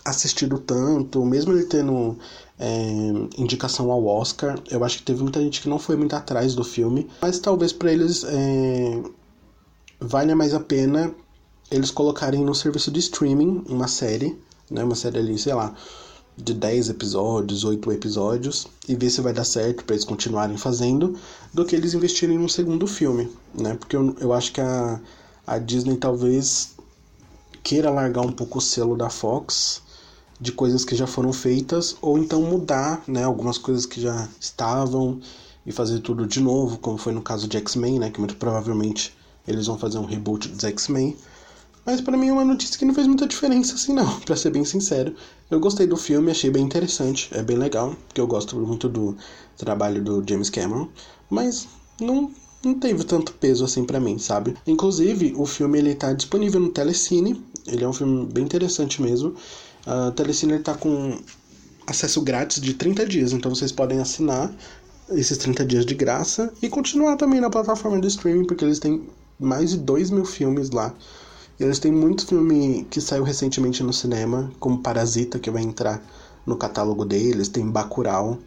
assistido 0.05 0.59
tanto, 0.59 1.25
mesmo 1.25 1.53
ele 1.53 1.65
tendo 1.65 2.17
é, 2.59 3.13
indicação 3.39 3.91
ao 3.91 4.05
Oscar, 4.07 4.59
eu 4.71 4.83
acho 4.85 4.99
que 4.99 5.05
teve 5.05 5.23
muita 5.23 5.41
gente 5.41 5.61
que 5.61 5.69
não 5.69 5.79
foi 5.79 5.97
muito 5.97 6.15
atrás 6.15 6.55
do 6.55 6.65
filme, 6.65 7.09
mas 7.21 7.39
talvez 7.39 7.73
para 7.73 7.93
eles 7.93 8.25
é, 8.25 9.03
valha 10.01 10.35
mais 10.35 10.55
a 10.55 10.61
pena 10.61 11.15
eles 11.71 11.91
colocarem 11.91 12.45
no 12.45 12.55
serviço 12.55 12.91
de 12.91 12.99
streaming 12.99 13.65
uma 13.69 13.87
série, 13.87 14.37
né, 14.71 14.83
uma 14.83 14.97
série 14.97 15.19
ali, 15.19 15.39
sei 15.39 15.55
lá, 15.55 15.75
de 16.37 16.53
10 16.53 16.91
episódios, 16.91 17.65
8 17.65 17.93
episódios, 17.93 18.67
e 18.89 18.97
ver 18.97 19.11
se 19.11 19.21
vai 19.21 19.33
dar 19.33 19.45
certo 19.45 19.85
para 19.85 19.95
eles 19.95 20.05
continuarem 20.05 20.57
fazendo, 20.57 21.17
do 21.53 21.65
que 21.65 21.77
eles 21.77 21.95
investirem 21.95 22.39
num 22.39 22.49
segundo 22.49 22.87
filme, 22.87 23.31
né? 23.55 23.75
Porque 23.75 23.95
eu, 23.95 24.17
eu 24.21 24.33
acho 24.33 24.53
que 24.53 24.61
a, 24.61 25.01
a 25.47 25.59
Disney 25.59 25.97
talvez 25.97 26.75
queira 27.63 27.91
largar 27.91 28.23
um 28.23 28.33
pouco 28.33 28.59
o 28.59 28.61
selo 28.61 28.97
da 28.97 29.11
Fox 29.11 29.83
de 30.41 30.53
coisas 30.53 30.85
que 30.85 30.97
já 30.97 31.07
foram 31.07 31.33
feitas 31.33 31.97
ou 32.01 32.19
então 32.19 32.41
mudar, 32.43 33.03
né, 33.07 33.25
algumas 33.25 33.59
coisas 33.59 33.85
que 33.85 34.01
já 34.01 34.27
estavam 34.41 35.21
e 35.67 35.71
fazer 35.71 36.01
tudo 36.01 36.27
de 36.27 36.41
novo, 36.41 36.79
como 36.79 36.97
foi 36.97 37.13
no 37.13 37.21
caso 37.21 37.47
de 37.47 37.59
X-Men, 37.59 37.99
né, 37.99 38.11
que 38.11 38.19
muito 38.19 38.37
provavelmente 38.37 39.15
eles 39.47 39.67
vão 39.67 39.79
fazer 39.79 39.99
um 39.99 40.07
reboot 40.07 40.49
dos 40.49 40.65
X-Men. 40.65 41.17
Mas 41.85 42.01
para 42.01 42.17
mim 42.17 42.29
é 42.29 42.33
uma 42.33 42.45
notícia 42.45 42.79
que 42.79 42.85
não 42.85 42.95
fez 42.95 43.07
muita 43.07 43.27
diferença 43.27 43.75
assim 43.75 43.93
não, 43.93 44.21
para 44.21 44.37
ser 44.37 44.51
bem 44.51 44.65
sincero. 44.65 45.15
Eu 45.51 45.61
gostei 45.61 45.87
do 45.87 45.97
filme, 45.97 46.31
achei 46.31 46.51
bem 46.51 46.65
interessante, 46.65 47.29
é 47.33 47.43
bem 47.43 47.57
legal, 47.57 47.95
porque 48.07 48.21
eu 48.21 48.27
gosto 48.27 48.57
muito 48.57 48.89
do 48.89 49.17
trabalho 49.57 50.03
do 50.03 50.25
James 50.27 50.49
Cameron, 50.49 50.89
mas 51.29 51.69
não 52.01 52.31
não 52.63 52.75
teve 52.75 53.05
tanto 53.05 53.33
peso 53.33 53.65
assim 53.65 53.85
para 53.85 53.99
mim, 53.99 54.19
sabe? 54.19 54.55
Inclusive, 54.67 55.33
o 55.37 55.47
filme 55.47 55.79
ele 55.79 55.95
tá 55.95 56.13
disponível 56.13 56.61
no 56.61 56.69
Telecine, 56.69 57.43
ele 57.67 57.85
é 57.85 57.89
um 57.89 57.93
filme 57.93 58.27
bem 58.27 58.45
interessante 58.45 59.01
mesmo. 59.01 59.35
A 59.87 60.11
Telecine 60.11 60.55
está 60.55 60.75
com 60.75 61.19
acesso 61.87 62.21
grátis 62.23 62.61
de 62.61 62.75
30 62.75 63.07
dias, 63.07 63.33
então 63.33 63.55
vocês 63.55 63.73
podem 63.73 63.99
assinar 63.99 64.53
esses 65.11 65.37
30 65.39 65.65
dias 65.65 65.87
de 65.87 65.95
graça 65.95 66.53
e 66.63 66.69
continuar 66.69 67.17
também 67.17 67.41
na 67.41 67.51
plataforma 67.51 68.01
de 68.01 68.07
streaming, 68.07 68.47
porque 68.47 68.65
eles 68.65 68.79
têm 68.79 69.09
mais 69.39 69.71
de 69.71 69.79
2 69.79 70.11
mil 70.11 70.25
filmes 70.25 70.71
lá. 70.71 70.95
E 71.59 71.65
eles 71.65 71.79
têm 71.79 71.93
muito 71.93 72.27
filme 72.27 72.87
que 72.91 73.01
saiu 73.01 73.25
recentemente 73.25 73.83
no 73.83 73.93
cinema, 73.93 74.51
como 74.61 74.79
Parasita, 74.79 75.39
que 75.39 75.51
vai 75.51 75.63
entrar 75.63 76.03
no 76.47 76.57
catálogo 76.57 77.05
deles, 77.05 77.49
tem 77.49 77.69
Bacurau 77.69 78.39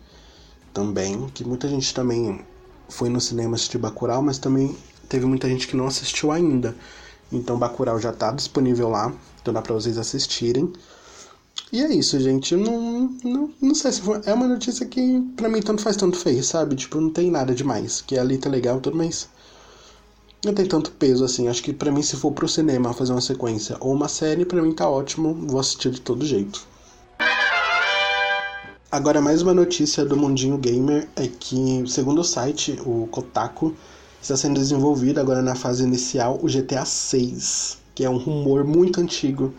também, 0.74 1.28
que 1.34 1.44
muita 1.44 1.68
gente 1.68 1.94
também 1.94 2.42
foi 2.90 3.10
no 3.10 3.22
cinema 3.22 3.56
assistir 3.56 3.78
Bacurau, 3.78 4.22
mas 4.22 4.38
também 4.38 4.76
teve 5.08 5.26
muita 5.26 5.48
gente 5.48 5.68
que 5.68 5.76
não 5.76 5.88
assistiu 5.88 6.32
ainda. 6.32 6.76
Então 7.32 7.58
Bacurau 7.58 8.00
já 8.00 8.12
está 8.12 8.32
disponível 8.32 8.90
lá, 8.90 9.14
então 9.42 9.54
dá 9.54 9.62
para 9.62 9.74
vocês 9.74 9.98
assistirem. 9.98 10.72
E 11.74 11.82
é 11.82 11.92
isso, 11.92 12.20
gente. 12.20 12.56
Não, 12.56 13.10
não, 13.24 13.50
não 13.60 13.74
sei 13.74 13.92
se 13.92 14.02
foi. 14.02 14.22
É 14.28 14.34
uma 14.36 14.48
notícia 14.48 14.86
que 14.86 15.20
pra 15.36 15.50
mim 15.50 15.60
tanto 15.60 15.82
faz, 15.82 15.98
tanto 15.98 16.16
fez, 16.16 16.46
sabe? 16.46 16.76
Tipo, 16.76 17.02
não 17.02 17.10
tem 17.10 17.32
nada 17.32 17.56
demais. 17.56 18.00
Que 18.00 18.16
ali 18.16 18.38
tá 18.38 18.48
legal 18.48 18.80
tudo, 18.80 18.96
mas. 18.96 19.28
Não 20.46 20.54
tem 20.54 20.68
tanto 20.68 20.92
peso 20.92 21.26
assim. 21.26 21.48
Acho 21.48 21.64
que 21.64 21.74
pra 21.74 21.92
mim, 21.92 22.04
se 22.04 22.16
for 22.16 22.32
pro 22.32 22.48
cinema 22.48 22.94
fazer 22.94 23.12
uma 23.12 23.22
sequência 23.22 23.76
ou 23.80 23.92
uma 23.92 24.08
série, 24.08 24.46
pra 24.46 24.62
mim 24.62 24.72
tá 24.72 24.88
ótimo. 24.88 25.34
Vou 25.48 25.60
assistir 25.60 25.90
de 25.90 26.00
todo 26.00 26.24
jeito. 26.24 26.64
Agora, 28.92 29.20
mais 29.20 29.42
uma 29.42 29.56
notícia 29.56 30.06
do 30.06 30.16
Mundinho 30.16 30.60
Gamer 30.60 31.10
é 31.16 31.28
que, 31.28 31.84
segundo 31.88 32.22
o 32.22 32.24
site, 32.24 32.80
o 32.86 33.08
Kotaku, 33.08 33.74
está 34.22 34.38
sendo 34.38 34.60
desenvolvido 34.60 35.20
agora 35.20 35.42
na 35.42 35.56
fase 35.56 35.84
inicial 35.84 36.40
o 36.44 36.46
GTA 36.46 36.86
6, 36.86 37.80
que 37.96 38.06
é 38.06 38.10
um 38.12 38.18
rumor 38.18 38.64
muito 38.64 39.02
antigo 39.02 39.52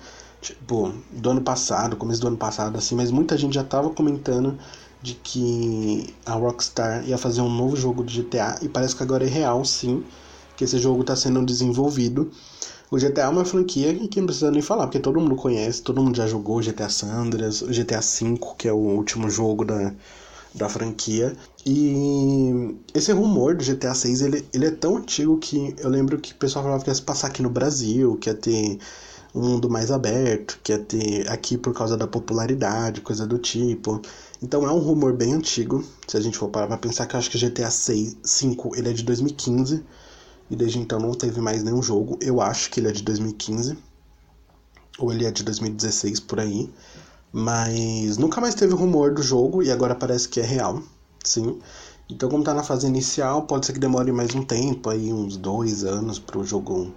tipo, 0.45 0.93
do 1.11 1.31
ano 1.31 1.41
passado, 1.41 1.97
começo 1.97 2.21
do 2.21 2.29
ano 2.29 2.37
passado, 2.37 2.77
assim, 2.77 2.95
mas 2.95 3.11
muita 3.11 3.37
gente 3.37 3.55
já 3.55 3.65
tava 3.65 3.89
comentando 3.91 4.59
de 5.03 5.15
que 5.15 6.15
a 6.25 6.33
Rockstar 6.33 7.07
ia 7.09 7.17
fazer 7.17 7.41
um 7.41 7.49
novo 7.49 7.77
jogo 7.77 8.05
de 8.05 8.23
GTA 8.23 8.59
e 8.63 8.69
parece 8.69 8.95
que 8.95 9.03
agora 9.03 9.25
é 9.25 9.29
real, 9.29 9.65
sim, 9.65 10.05
que 10.57 10.65
esse 10.65 10.79
jogo 10.79 11.01
está 11.01 11.17
sendo 11.17 11.45
desenvolvido. 11.45 12.31
O 12.91 12.97
GTA 12.97 13.23
é 13.23 13.29
uma 13.29 13.45
franquia 13.45 13.95
que 14.09 14.21
não 14.21 14.27
precisa 14.27 14.51
nem 14.51 14.63
falar, 14.63 14.87
porque 14.87 15.01
todo 15.01 15.19
mundo 15.21 15.35
conhece, 15.35 15.83
todo 15.83 16.03
mundo 16.03 16.17
já 16.17 16.27
jogou 16.27 16.61
GTA 16.61 16.89
Sandras, 16.89 17.63
o 17.63 17.69
GTA 17.69 18.01
V, 18.01 18.39
que 18.57 18.69
é 18.69 18.73
o 18.73 18.77
último 18.77 19.29
jogo 19.29 19.65
da, 19.65 19.93
da 20.55 20.69
franquia. 20.69 21.35
E 21.67 22.77
esse 22.95 23.11
rumor 23.13 23.57
do 23.57 23.65
GTA 23.65 23.95
6, 23.95 24.23
ele, 24.23 24.47
ele 24.53 24.67
é 24.67 24.71
tão 24.71 24.99
antigo 24.99 25.39
que 25.39 25.75
eu 25.79 25.89
lembro 25.89 26.19
que 26.19 26.33
o 26.33 26.37
pessoal 26.37 26.65
falava 26.65 26.85
que 26.85 26.91
ia 26.91 26.95
se 26.95 27.03
passar 27.03 27.29
aqui 27.29 27.43
no 27.43 27.51
Brasil, 27.51 28.17
que 28.17 28.29
ia 28.31 28.35
ter 28.35 28.79
um 29.35 29.43
mundo 29.43 29.69
mais 29.69 29.91
aberto, 29.91 30.61
que 30.63 30.73
ia 30.73 30.79
ter 30.79 31.29
aqui 31.29 31.59
por 31.59 31.75
causa 31.75 31.97
da 31.97 32.07
popularidade, 32.07 33.01
coisa 33.01 33.27
do 33.27 33.39
tipo. 33.39 34.01
Então 34.41 34.65
é 34.67 34.71
um 34.71 34.79
rumor 34.79 35.13
bem 35.13 35.33
antigo, 35.33 35.85
se 36.07 36.17
a 36.17 36.21
gente 36.21 36.39
for 36.39 36.49
parar 36.49 36.69
pra 36.69 36.79
pensar 36.79 37.07
que 37.07 37.17
eu 37.17 37.19
acho 37.19 37.31
que 37.31 37.39
GTA 37.39 37.71
6, 37.71 38.19
5 38.23 38.77
ele 38.77 38.91
é 38.91 38.93
de 38.93 39.03
2015, 39.03 39.85
e 40.51 40.57
desde 40.57 40.79
então 40.79 41.01
não 41.01 41.13
teve 41.13 41.41
mais 41.41 41.63
nenhum 41.63 41.83
jogo. 41.83 42.19
Eu 42.21 42.41
acho 42.41 42.71
que 42.71 42.79
ele 42.79 42.89
é 42.89 42.93
de 42.93 43.03
2015, 43.03 43.77
ou 44.99 45.13
ele 45.13 45.25
é 45.25 45.31
de 45.31 45.43
2016 45.43 46.21
por 46.21 46.39
aí. 46.39 46.71
Mas 47.33 48.17
nunca 48.17 48.41
mais 48.41 48.55
teve 48.55 48.75
rumor 48.75 49.13
do 49.13 49.23
jogo 49.23 49.63
e 49.63 49.73
agora 49.73 49.95
parece 49.97 50.29
que 50.29 50.39
é 50.39 50.45
real, 50.45 50.81
sim. 51.25 51.59
Então, 52.09 52.29
como 52.29 52.45
tá 52.45 52.55
na 52.55 52.63
fase 52.63 52.87
inicial, 52.87 53.43
pode 53.43 53.67
ser 53.67 53.73
que 53.73 53.81
demore 53.81 54.13
mais 54.13 54.35
um 54.35 54.45
tempo, 54.45 54.91
aí 54.91 55.13
uns 55.13 55.37
dois 55.37 55.83
anos 55.83 56.19
para 56.19 56.39
o 56.39 56.45
jogo 56.45 56.95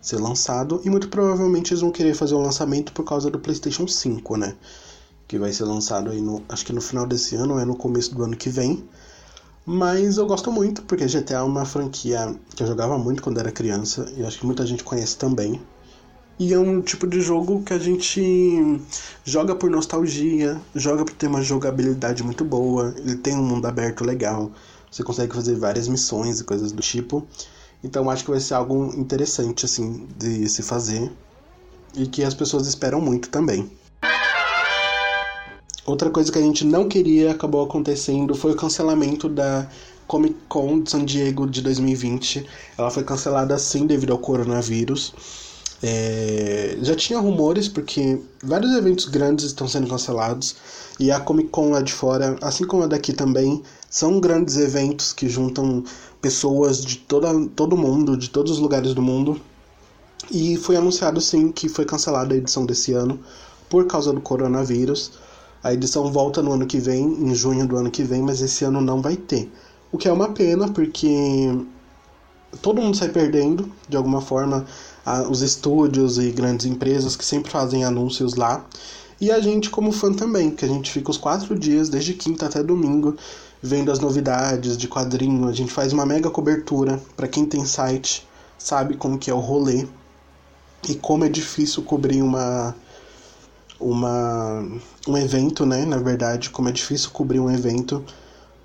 ser 0.00 0.16
lançado 0.16 0.80
e 0.84 0.90
muito 0.90 1.08
provavelmente 1.08 1.72
eles 1.72 1.80
vão 1.80 1.90
querer 1.90 2.14
fazer 2.14 2.34
o 2.34 2.40
lançamento 2.40 2.92
por 2.92 3.04
causa 3.04 3.30
do 3.30 3.38
PlayStation 3.38 3.86
5, 3.86 4.36
né? 4.36 4.54
Que 5.26 5.38
vai 5.38 5.52
ser 5.52 5.64
lançado 5.64 6.10
aí 6.10 6.20
no, 6.20 6.42
acho 6.48 6.64
que 6.64 6.72
no 6.72 6.80
final 6.80 7.06
desse 7.06 7.34
ano 7.36 7.54
ou 7.54 7.60
é 7.60 7.64
no 7.64 7.76
começo 7.76 8.14
do 8.14 8.22
ano 8.22 8.36
que 8.36 8.48
vem. 8.48 8.84
Mas 9.66 10.16
eu 10.16 10.26
gosto 10.26 10.50
muito 10.50 10.82
porque 10.82 11.04
GTA 11.04 11.38
é 11.38 11.42
uma 11.42 11.64
franquia 11.66 12.34
que 12.56 12.62
eu 12.62 12.66
jogava 12.66 12.96
muito 12.96 13.22
quando 13.22 13.38
era 13.38 13.52
criança 13.52 14.10
e 14.16 14.24
acho 14.24 14.38
que 14.38 14.46
muita 14.46 14.66
gente 14.66 14.82
conhece 14.82 15.18
também. 15.18 15.60
E 16.38 16.54
é 16.54 16.58
um 16.58 16.80
tipo 16.80 17.06
de 17.06 17.20
jogo 17.20 17.62
que 17.64 17.74
a 17.74 17.78
gente 17.78 18.80
joga 19.24 19.56
por 19.56 19.68
nostalgia, 19.68 20.58
joga 20.72 21.04
por 21.04 21.12
ter 21.12 21.26
uma 21.26 21.42
jogabilidade 21.42 22.22
muito 22.22 22.44
boa, 22.44 22.94
ele 22.96 23.16
tem 23.16 23.34
um 23.34 23.42
mundo 23.42 23.66
aberto 23.66 24.04
legal, 24.04 24.52
você 24.88 25.02
consegue 25.02 25.34
fazer 25.34 25.56
várias 25.56 25.88
missões 25.88 26.40
e 26.40 26.44
coisas 26.44 26.70
do 26.70 26.80
tipo. 26.80 27.26
Então 27.82 28.10
acho 28.10 28.24
que 28.24 28.30
vai 28.30 28.40
ser 28.40 28.54
algo 28.54 28.92
interessante 28.96 29.64
assim 29.64 30.06
de 30.16 30.48
se 30.48 30.62
fazer 30.62 31.10
e 31.94 32.06
que 32.06 32.24
as 32.24 32.34
pessoas 32.34 32.66
esperam 32.66 33.00
muito 33.00 33.28
também. 33.28 33.70
Outra 35.86 36.10
coisa 36.10 36.30
que 36.30 36.38
a 36.38 36.42
gente 36.42 36.66
não 36.66 36.86
queria 36.86 37.30
acabou 37.30 37.64
acontecendo 37.64 38.34
foi 38.34 38.52
o 38.52 38.56
cancelamento 38.56 39.28
da 39.28 39.66
Comic 40.06 40.36
Con 40.48 40.80
de 40.80 40.90
San 40.90 41.04
Diego 41.04 41.46
de 41.46 41.62
2020. 41.62 42.46
Ela 42.76 42.90
foi 42.90 43.02
cancelada 43.04 43.54
assim 43.54 43.86
devido 43.86 44.12
ao 44.12 44.18
coronavírus. 44.18 45.14
É... 45.80 46.76
já 46.82 46.94
tinha 46.96 47.18
rumores 47.20 47.68
porque 47.68 48.20
vários 48.42 48.72
eventos 48.72 49.06
grandes 49.06 49.44
estão 49.44 49.68
sendo 49.68 49.86
cancelados 49.86 50.56
e 50.98 51.12
a 51.12 51.20
Comic 51.20 51.50
Con 51.50 51.70
lá 51.70 51.80
de 51.80 51.92
fora, 51.92 52.36
assim 52.42 52.66
como 52.66 52.82
a 52.82 52.86
daqui 52.86 53.12
também, 53.12 53.62
são 53.90 54.20
grandes 54.20 54.56
eventos 54.56 55.12
que 55.12 55.28
juntam 55.28 55.82
pessoas 56.20 56.84
de 56.84 56.98
toda, 56.98 57.28
todo 57.56 57.76
mundo, 57.76 58.16
de 58.16 58.28
todos 58.28 58.52
os 58.52 58.58
lugares 58.58 58.94
do 58.94 59.02
mundo. 59.02 59.40
E 60.30 60.56
foi 60.56 60.76
anunciado 60.76 61.20
sim 61.20 61.50
que 61.50 61.68
foi 61.68 61.84
cancelada 61.84 62.34
a 62.34 62.36
edição 62.36 62.66
desse 62.66 62.92
ano 62.92 63.18
por 63.68 63.86
causa 63.86 64.12
do 64.12 64.20
coronavírus. 64.20 65.12
A 65.62 65.72
edição 65.72 66.12
volta 66.12 66.42
no 66.42 66.52
ano 66.52 66.66
que 66.66 66.78
vem, 66.78 67.04
em 67.04 67.34
junho 67.34 67.66
do 67.66 67.76
ano 67.76 67.90
que 67.90 68.02
vem, 68.02 68.22
mas 68.22 68.40
esse 68.40 68.64
ano 68.64 68.80
não 68.80 69.00
vai 69.00 69.16
ter. 69.16 69.50
O 69.90 69.96
que 69.96 70.06
é 70.06 70.12
uma 70.12 70.28
pena, 70.28 70.68
porque 70.68 71.50
todo 72.60 72.80
mundo 72.80 72.96
sai 72.96 73.08
perdendo, 73.08 73.72
de 73.88 73.96
alguma 73.96 74.20
forma, 74.20 74.66
os 75.30 75.40
estúdios 75.40 76.18
e 76.18 76.30
grandes 76.30 76.66
empresas 76.66 77.16
que 77.16 77.24
sempre 77.24 77.50
fazem 77.50 77.84
anúncios 77.84 78.34
lá. 78.34 78.64
E 79.20 79.32
a 79.32 79.40
gente, 79.40 79.70
como 79.70 79.90
fã 79.90 80.12
também, 80.12 80.50
que 80.50 80.64
a 80.64 80.68
gente 80.68 80.90
fica 80.92 81.10
os 81.10 81.16
quatro 81.16 81.58
dias, 81.58 81.88
desde 81.88 82.14
quinta 82.14 82.46
até 82.46 82.62
domingo, 82.62 83.16
vendo 83.62 83.90
as 83.90 83.98
novidades 83.98 84.76
de 84.76 84.88
quadrinho. 84.88 85.48
A 85.48 85.52
gente 85.52 85.72
faz 85.72 85.92
uma 85.92 86.06
mega 86.06 86.30
cobertura. 86.30 87.00
Para 87.16 87.28
quem 87.28 87.44
tem 87.44 87.64
site, 87.64 88.26
sabe 88.56 88.96
como 88.96 89.18
que 89.18 89.30
é 89.30 89.34
o 89.34 89.38
rolê 89.38 89.86
e 90.88 90.94
como 90.94 91.24
é 91.24 91.28
difícil 91.28 91.82
cobrir 91.82 92.22
uma 92.22 92.74
uma 93.80 94.66
um 95.06 95.16
evento, 95.16 95.64
né? 95.64 95.84
Na 95.84 95.98
verdade, 95.98 96.50
como 96.50 96.68
é 96.68 96.72
difícil 96.72 97.10
cobrir 97.10 97.40
um 97.40 97.50
evento, 97.50 98.04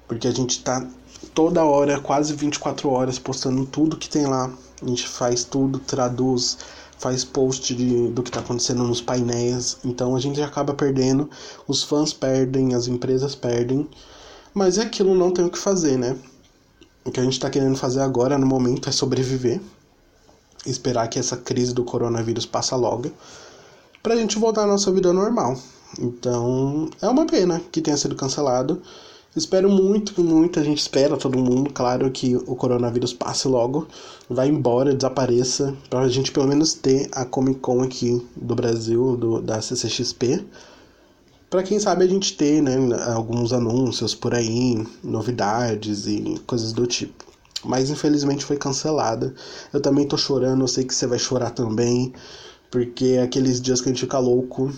porque 0.07 0.27
a 0.27 0.31
gente 0.31 0.63
tá 0.63 0.85
toda 1.33 1.63
hora, 1.63 1.99
quase 1.99 2.33
24 2.33 2.89
horas 2.89 3.19
postando 3.19 3.65
tudo 3.65 3.97
que 3.97 4.09
tem 4.09 4.25
lá. 4.25 4.51
A 4.81 4.85
gente 4.85 5.07
faz 5.07 5.43
tudo, 5.43 5.79
traduz, 5.79 6.57
faz 6.97 7.23
post 7.23 7.75
de, 7.75 8.07
do 8.09 8.23
que 8.23 8.29
está 8.29 8.39
acontecendo 8.39 8.83
nos 8.83 9.01
painéis. 9.01 9.77
Então 9.83 10.15
a 10.15 10.19
gente 10.19 10.41
acaba 10.41 10.73
perdendo, 10.73 11.29
os 11.67 11.83
fãs 11.83 12.13
perdem, 12.13 12.73
as 12.73 12.87
empresas 12.87 13.35
perdem. 13.35 13.87
Mas 14.53 14.77
é 14.77 14.83
aquilo, 14.83 15.15
não 15.15 15.31
tem 15.31 15.43
o 15.43 15.49
que 15.49 15.57
fazer, 15.57 15.97
né? 15.97 16.15
O 17.03 17.11
que 17.11 17.19
a 17.19 17.23
gente 17.23 17.33
está 17.33 17.49
querendo 17.49 17.75
fazer 17.75 18.01
agora, 18.01 18.37
no 18.37 18.45
momento, 18.45 18.87
é 18.87 18.91
sobreviver. 18.91 19.59
Esperar 20.65 21.07
que 21.07 21.19
essa 21.19 21.35
crise 21.35 21.73
do 21.73 21.83
coronavírus 21.83 22.45
passe 22.45 22.73
logo. 22.75 23.11
Pra 24.01 24.15
gente 24.15 24.37
voltar 24.37 24.63
à 24.63 24.67
nossa 24.67 24.91
vida 24.91 25.11
normal. 25.11 25.57
Então, 25.99 26.89
é 27.01 27.07
uma 27.07 27.25
pena 27.25 27.61
que 27.71 27.81
tenha 27.81 27.97
sido 27.97 28.15
cancelado. 28.15 28.81
Espero 29.35 29.67
muito, 29.67 30.23
muito, 30.23 30.59
a 30.59 30.63
gente 30.63 30.77
espera, 30.77 31.17
todo 31.17 31.39
mundo, 31.39 31.71
claro, 31.73 32.09
que 32.11 32.35
o 32.35 32.55
coronavírus 32.55 33.13
passe 33.13 33.47
logo, 33.47 33.87
vá 34.29 34.45
embora, 34.45 34.93
desapareça, 34.93 35.75
pra 35.89 36.07
gente 36.07 36.31
pelo 36.31 36.47
menos 36.47 36.75
ter 36.75 37.09
a 37.11 37.25
Comic 37.25 37.59
Con 37.59 37.81
aqui 37.81 38.23
do 38.35 38.53
Brasil, 38.53 39.17
do, 39.17 39.41
da 39.41 39.59
CCXP 39.59 40.45
para 41.53 41.61
quem 41.61 41.79
sabe 41.79 42.03
a 42.03 42.07
gente 42.07 42.35
ter 42.35 42.63
né, 42.63 42.75
alguns 43.13 43.53
anúncios 43.53 44.15
por 44.15 44.33
aí, 44.33 44.83
novidades 45.03 46.07
e 46.07 46.41
coisas 46.47 46.73
do 46.73 46.87
tipo. 46.87 47.25
Mas 47.63 47.91
infelizmente 47.91 48.43
foi 48.43 48.57
cancelada. 48.57 49.35
Eu 49.71 49.79
também 49.79 50.07
tô 50.07 50.17
chorando, 50.17 50.63
eu 50.63 50.67
sei 50.67 50.83
que 50.83 50.95
você 50.95 51.05
vai 51.05 51.19
chorar 51.19 51.51
também, 51.51 52.11
porque 52.71 53.17
é 53.19 53.21
aqueles 53.21 53.61
dias 53.61 53.81
que 53.81 53.87
a 53.87 53.91
gente 53.91 54.01
fica 54.01 54.17
louco 54.17 54.73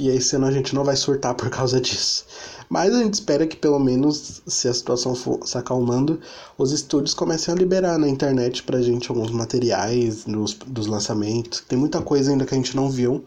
e 0.00 0.10
aí 0.10 0.20
senão 0.20 0.48
a 0.48 0.50
gente 0.50 0.74
não 0.74 0.82
vai 0.82 0.96
surtar 0.96 1.32
por 1.32 1.48
causa 1.48 1.80
disso. 1.80 2.24
Mas 2.68 2.92
a 2.92 2.98
gente 2.98 3.14
espera 3.14 3.46
que 3.46 3.56
pelo 3.56 3.78
menos, 3.78 4.42
se 4.48 4.66
a 4.66 4.74
situação 4.74 5.14
for 5.14 5.46
se 5.46 5.56
acalmando, 5.56 6.18
os 6.58 6.72
estúdios 6.72 7.14
comecem 7.14 7.54
a 7.54 7.56
liberar 7.56 7.98
na 8.00 8.08
internet 8.08 8.64
pra 8.64 8.82
gente 8.82 9.08
alguns 9.12 9.30
materiais 9.30 10.24
dos, 10.24 10.54
dos 10.54 10.88
lançamentos. 10.88 11.62
Tem 11.68 11.78
muita 11.78 12.02
coisa 12.02 12.32
ainda 12.32 12.44
que 12.44 12.52
a 12.52 12.56
gente 12.56 12.74
não 12.74 12.90
viu 12.90 13.24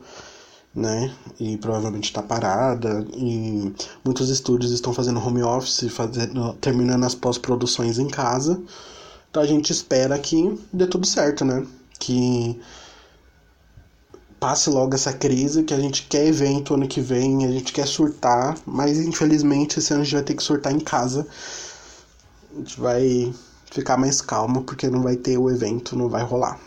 né? 0.80 1.14
E 1.40 1.58
provavelmente 1.58 2.06
está 2.06 2.24
parada. 2.24 3.06
E 3.14 3.74
muitos 4.04 4.30
estúdios 4.30 4.72
estão 4.72 4.94
fazendo 4.94 5.20
home 5.20 5.44
office, 5.44 5.92
fazendo, 5.92 6.54
terminando 6.56 7.04
as 7.04 7.14
pós-produções 7.14 8.00
em 8.00 8.08
casa. 8.08 8.62
Então 9.30 9.44
a 9.44 9.46
gente 9.46 9.72
espera 9.72 10.18
que 10.18 10.60
dê 10.74 10.88
tudo 10.88 11.06
certo, 11.06 11.46
né? 11.46 11.66
Que 12.00 12.60
passe 14.40 14.70
logo 14.70 14.96
essa 14.96 15.12
crise, 15.12 15.64
que 15.64 15.74
a 15.74 15.80
gente 15.80 16.08
quer 16.08 16.26
evento 16.26 16.74
ano 16.74 16.88
que 16.88 17.02
vem, 17.02 17.46
a 17.46 17.52
gente 17.52 17.74
quer 17.74 17.86
surtar, 17.86 18.58
mas 18.66 18.98
infelizmente 18.98 19.80
esse 19.80 19.92
ano 19.92 20.02
a 20.02 20.06
gente 20.06 20.16
vai 20.16 20.24
ter 20.24 20.34
que 20.34 20.44
surtar 20.44 20.74
em 20.74 20.80
casa. 20.80 21.28
A 22.54 22.58
gente 22.58 22.80
vai 22.80 23.34
ficar 23.72 23.98
mais 23.98 24.22
calmo 24.22 24.64
porque 24.64 24.90
não 24.90 25.04
vai 25.04 25.16
ter 25.16 25.38
o 25.38 25.50
evento, 25.50 25.96
não 25.96 26.10
vai 26.10 26.24
rolar. 26.24 26.60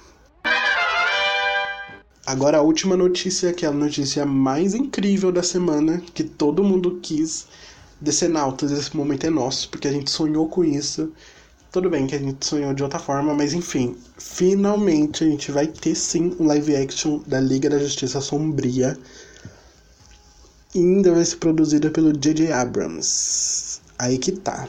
Agora 2.25 2.59
a 2.59 2.63
última 2.63 2.97
notícia, 2.97 3.53
que 3.53 3.65
é 3.67 3.69
a 3.69 3.73
notícia 3.73 4.25
mais 4.25 4.75
incrível 4.75 5.33
da 5.33 5.43
semana, 5.43 6.01
que 6.15 6.23
todo 6.23 6.63
mundo 6.63 7.01
quis. 7.03 7.47
Decenautas, 8.01 8.71
esse 8.73 8.97
momento 8.97 9.27
é 9.27 9.31
nosso, 9.31 9.69
porque 9.69 9.89
a 9.89 9.93
gente 9.93 10.11
sonhou 10.11 10.49
com 10.49 10.65
isso. 10.65 11.13
Tudo 11.73 11.91
bem 11.91 12.07
que 12.07 12.15
a 12.15 12.19
gente 12.19 12.45
sonhou 12.47 12.75
de 12.75 12.83
outra 12.83 12.99
forma, 12.99 13.35
mas 13.35 13.55
enfim, 13.55 13.97
finalmente 14.19 15.25
a 15.25 15.27
gente 15.27 15.51
vai 15.51 15.67
ter 15.67 15.95
sim 15.95 16.37
um 16.39 16.47
live 16.47 16.77
action 16.77 17.21
da 17.27 17.41
Liga 17.41 17.69
da 17.71 17.79
Justiça 17.79 18.21
Sombria. 18.21 18.97
e 20.75 20.79
ainda 20.79 21.13
vai 21.15 21.25
ser 21.25 21.37
produzida 21.37 21.91
pelo 21.91 22.13
J.J. 22.13 22.53
Abrams. 22.53 23.81
Aí 23.99 24.19
que 24.19 24.33
tá. 24.33 24.69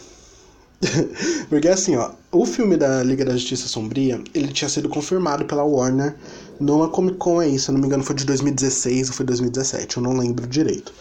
Porque 1.50 1.67
assim, 1.67 1.96
ó, 1.96 2.12
o 2.32 2.46
filme 2.46 2.78
da 2.78 3.04
Liga 3.04 3.26
da 3.26 3.34
Justiça 3.34 3.67
Sombria, 3.67 4.22
ele 4.34 4.50
tinha 4.50 4.69
sido 4.69 4.89
confirmado 4.89 5.46
pela 5.46 5.63
Warner 5.63 6.15
numa 6.60 6.89
Comic 6.89 7.17
Con 7.17 7.39
aí, 7.39 7.58
se 7.58 7.69
eu 7.69 7.74
não 7.74 7.82
me 7.82 7.88
engano 7.88 8.04
foi 8.04 8.15
de 8.15 8.26
2016 8.26 9.10
ou 9.10 9.13
foi 9.15 9.26
2017, 9.26 9.98
eu 9.98 10.04
não 10.04 10.17
lembro 10.17 10.48
direito. 10.48 10.93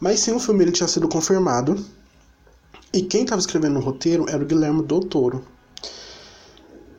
Mas 0.00 0.20
sim, 0.20 0.32
o 0.32 0.40
filme 0.40 0.64
ele 0.64 0.72
tinha 0.72 0.88
sido 0.88 1.08
confirmado. 1.08 1.76
E 2.92 3.02
quem 3.02 3.22
estava 3.22 3.40
escrevendo 3.40 3.78
o 3.78 3.82
roteiro 3.82 4.26
era 4.28 4.42
o 4.42 4.46
Guilherme 4.46 4.82
Del 4.82 5.00
Toro. 5.00 5.42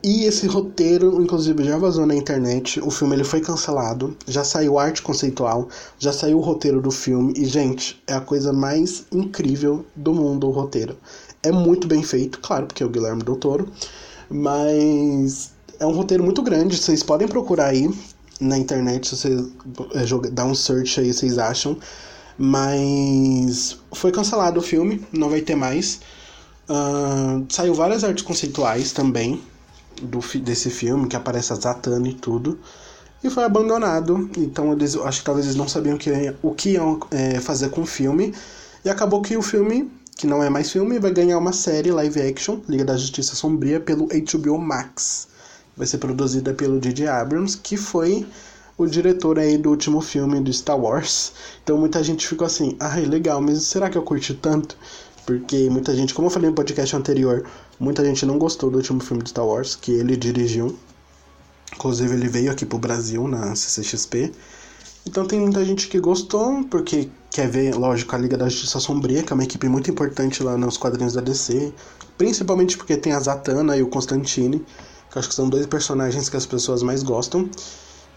E 0.06 0.26
esse 0.26 0.48
roteiro, 0.48 1.22
inclusive, 1.22 1.64
já 1.64 1.78
vazou 1.78 2.06
na 2.06 2.14
internet. 2.14 2.82
O 2.82 2.90
filme 2.90 3.16
ele 3.16 3.24
foi 3.24 3.40
cancelado, 3.40 4.18
já 4.28 4.44
saiu 4.44 4.78
arte 4.78 5.02
conceitual, 5.02 5.70
já 5.98 6.12
saiu 6.12 6.40
o 6.40 6.42
roteiro 6.42 6.82
do 6.82 6.92
filme. 6.92 7.34
E, 7.38 7.46
gente, 7.46 8.02
é 8.06 8.14
a 8.14 8.20
coisa 8.20 8.52
mais 8.52 9.06
incrível 9.12 9.86
do 9.96 10.14
mundo 10.14 10.48
o 10.48 10.52
roteiro. 10.52 10.98
É 11.44 11.52
muito 11.52 11.88
bem 11.88 12.02
feito, 12.02 12.40
claro, 12.40 12.66
porque 12.66 12.82
é 12.82 12.86
o 12.86 12.90
Guilherme 12.90 13.22
Del 13.22 13.36
Toro. 13.36 13.68
Mas 14.30 15.52
é 15.80 15.86
um 15.86 15.92
roteiro 15.92 16.24
muito 16.24 16.42
grande. 16.42 16.78
Vocês 16.78 17.04
podem 17.04 17.28
procurar 17.28 17.68
aí 17.68 17.90
na 18.40 18.58
internet, 18.58 19.08
se 19.08 19.16
você 19.16 19.46
é, 19.94 20.32
dar 20.32 20.46
um 20.46 20.56
search 20.56 21.00
aí, 21.00 21.14
vocês 21.14 21.38
acham. 21.38 21.78
Mas 22.38 23.78
foi 23.94 24.12
cancelado 24.12 24.60
o 24.60 24.64
filme, 24.64 25.06
não 25.12 25.30
vai 25.30 25.42
ter 25.42 25.56
mais. 25.56 26.00
Uh, 26.70 27.46
saiu 27.50 27.74
várias 27.74 28.04
artes 28.04 28.24
conceituais 28.24 28.92
também 28.92 29.42
do, 30.02 30.20
desse 30.40 30.70
filme, 30.70 31.08
que 31.08 31.16
aparece 31.16 31.54
a 31.54 31.56
Zatanna 31.56 32.08
e 32.08 32.14
tudo. 32.14 32.60
E 33.24 33.30
foi 33.30 33.44
abandonado. 33.44 34.30
Então 34.38 34.74
eles 34.74 34.96
acho 34.96 35.20
que 35.20 35.26
talvez 35.26 35.46
eles 35.46 35.58
não 35.58 35.68
sabiam 35.68 35.98
que, 35.98 36.10
o 36.42 36.52
que 36.54 36.72
iam 36.72 37.00
é, 37.12 37.40
fazer 37.40 37.70
com 37.70 37.82
o 37.82 37.86
filme. 37.86 38.34
E 38.84 38.90
acabou 38.90 39.22
que 39.22 39.38
o 39.38 39.42
filme, 39.42 39.90
que 40.16 40.28
não 40.28 40.44
é 40.44 40.50
mais 40.50 40.72
filme, 40.72 41.00
vai 41.00 41.12
ganhar 41.12 41.38
uma 41.38 41.54
série 41.54 41.92
live 41.92 42.22
action, 42.22 42.60
Liga 42.68 42.86
da 42.86 42.98
Justiça 42.98 43.36
Sombria, 43.36 43.80
pelo 43.80 44.08
HBO 44.08 44.58
Max. 44.58 45.28
Vai 45.76 45.88
ser 45.88 45.98
produzida 45.98 46.54
pelo 46.54 46.80
J.J. 46.80 47.08
Abrams, 47.08 47.58
que 47.58 47.76
foi 47.76 48.26
o 48.78 48.86
diretor 48.86 49.40
aí 49.40 49.58
do 49.58 49.70
último 49.70 50.02
filme 50.02 50.40
do 50.40 50.52
Star 50.52 50.80
Wars. 50.80 51.34
Então 51.64 51.78
muita 51.78 52.04
gente 52.04 52.28
ficou 52.28 52.46
assim, 52.46 52.76
ai, 52.80 53.06
legal, 53.06 53.42
mas 53.42 53.64
será 53.64 53.90
que 53.90 53.98
eu 53.98 54.04
curti 54.04 54.34
tanto? 54.34 54.78
Porque 55.26 55.70
muita 55.70 55.96
gente, 55.96 56.14
como 56.14 56.28
eu 56.28 56.32
falei 56.32 56.50
no 56.50 56.56
podcast 56.56 56.96
anterior, 56.96 57.46
muita 57.80 58.04
gente 58.04 58.26
não 58.26 58.38
gostou 58.38 58.70
do 58.70 58.78
último 58.78 59.00
filme 59.00 59.24
de 59.24 59.30
Star 59.30 59.46
Wars, 59.46 59.76
que 59.76 59.92
ele 59.92 60.18
dirigiu. 60.18 60.78
Inclusive, 61.74 62.14
ele 62.14 62.28
veio 62.28 62.52
aqui 62.52 62.66
pro 62.66 62.78
Brasil 62.78 63.28
na 63.28 63.56
CCXP. 63.56 64.32
Então, 65.06 65.26
tem 65.26 65.40
muita 65.40 65.64
gente 65.66 65.88
que 65.88 66.00
gostou, 66.00 66.64
porque 66.66 67.10
quer 67.30 67.50
ver, 67.50 67.76
lógico, 67.76 68.16
a 68.16 68.18
Liga 68.18 68.38
da 68.38 68.48
Justiça 68.48 68.80
Sombria, 68.80 69.24
que 69.24 69.34
é 69.34 69.36
uma 69.36 69.44
equipe 69.44 69.68
muito 69.68 69.90
importante 69.92 70.42
lá 70.42 70.58
nos 70.58 70.78
quadrinhos 70.78 71.14
da 71.14 71.22
DC. 71.22 71.74
Principalmente 72.18 72.78
porque 72.78 72.96
tem 72.96 73.12
a 73.12 73.20
Zatanna 73.20 73.76
e 73.76 73.84
o 73.84 73.88
Constantine, 73.88 74.66
que 75.12 75.20
acho 75.20 75.30
que 75.30 75.36
são 75.36 75.50
dois 75.50 75.66
personagens 75.66 76.30
que 76.30 76.38
as 76.38 76.46
pessoas 76.46 76.82
mais 76.84 77.04
gostam. 77.04 77.50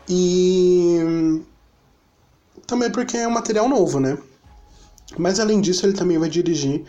E. 0.09 1.42
Também 2.66 2.90
porque 2.90 3.16
é 3.16 3.27
um 3.27 3.33
material 3.33 3.68
novo, 3.68 3.99
né? 3.99 4.18
Mas 5.18 5.40
além 5.40 5.61
disso, 5.61 5.87
ele 5.87 5.92
também 5.92 6.18
vai 6.18 6.29
dirigir 6.29 6.85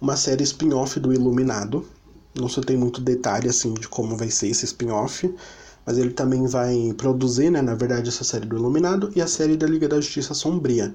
uma 0.00 0.16
série 0.16 0.42
spin-off 0.42 0.98
do 0.98 1.12
Iluminado. 1.12 1.86
Não 2.34 2.48
se 2.48 2.60
tem 2.60 2.76
muito 2.76 3.00
detalhe 3.00 3.48
assim 3.48 3.74
de 3.74 3.88
como 3.88 4.16
vai 4.16 4.30
ser 4.30 4.48
esse 4.48 4.64
spin-off, 4.64 5.32
mas 5.84 5.98
ele 5.98 6.10
também 6.10 6.46
vai 6.46 6.92
produzir, 6.96 7.50
né, 7.50 7.60
na 7.60 7.74
verdade, 7.74 8.08
essa 8.08 8.24
série 8.24 8.46
do 8.46 8.56
Iluminado 8.56 9.12
e 9.14 9.20
a 9.20 9.26
série 9.26 9.56
da 9.56 9.66
Liga 9.66 9.88
da 9.88 9.96
Justiça 9.96 10.34
Sombria. 10.34 10.92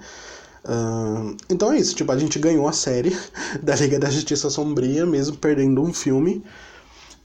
Uh, 0.65 1.35
então 1.49 1.71
é 1.71 1.79
isso, 1.79 1.95
tipo, 1.95 2.11
a 2.11 2.17
gente 2.17 2.39
ganhou 2.39 2.67
a 2.67 2.73
série 2.73 3.15
da 3.63 3.75
Liga 3.75 3.99
da 3.99 4.09
Justiça 4.09 4.49
Sombria, 4.49 5.05
mesmo 5.05 5.37
perdendo 5.37 5.81
um 5.81 5.93
filme. 5.93 6.43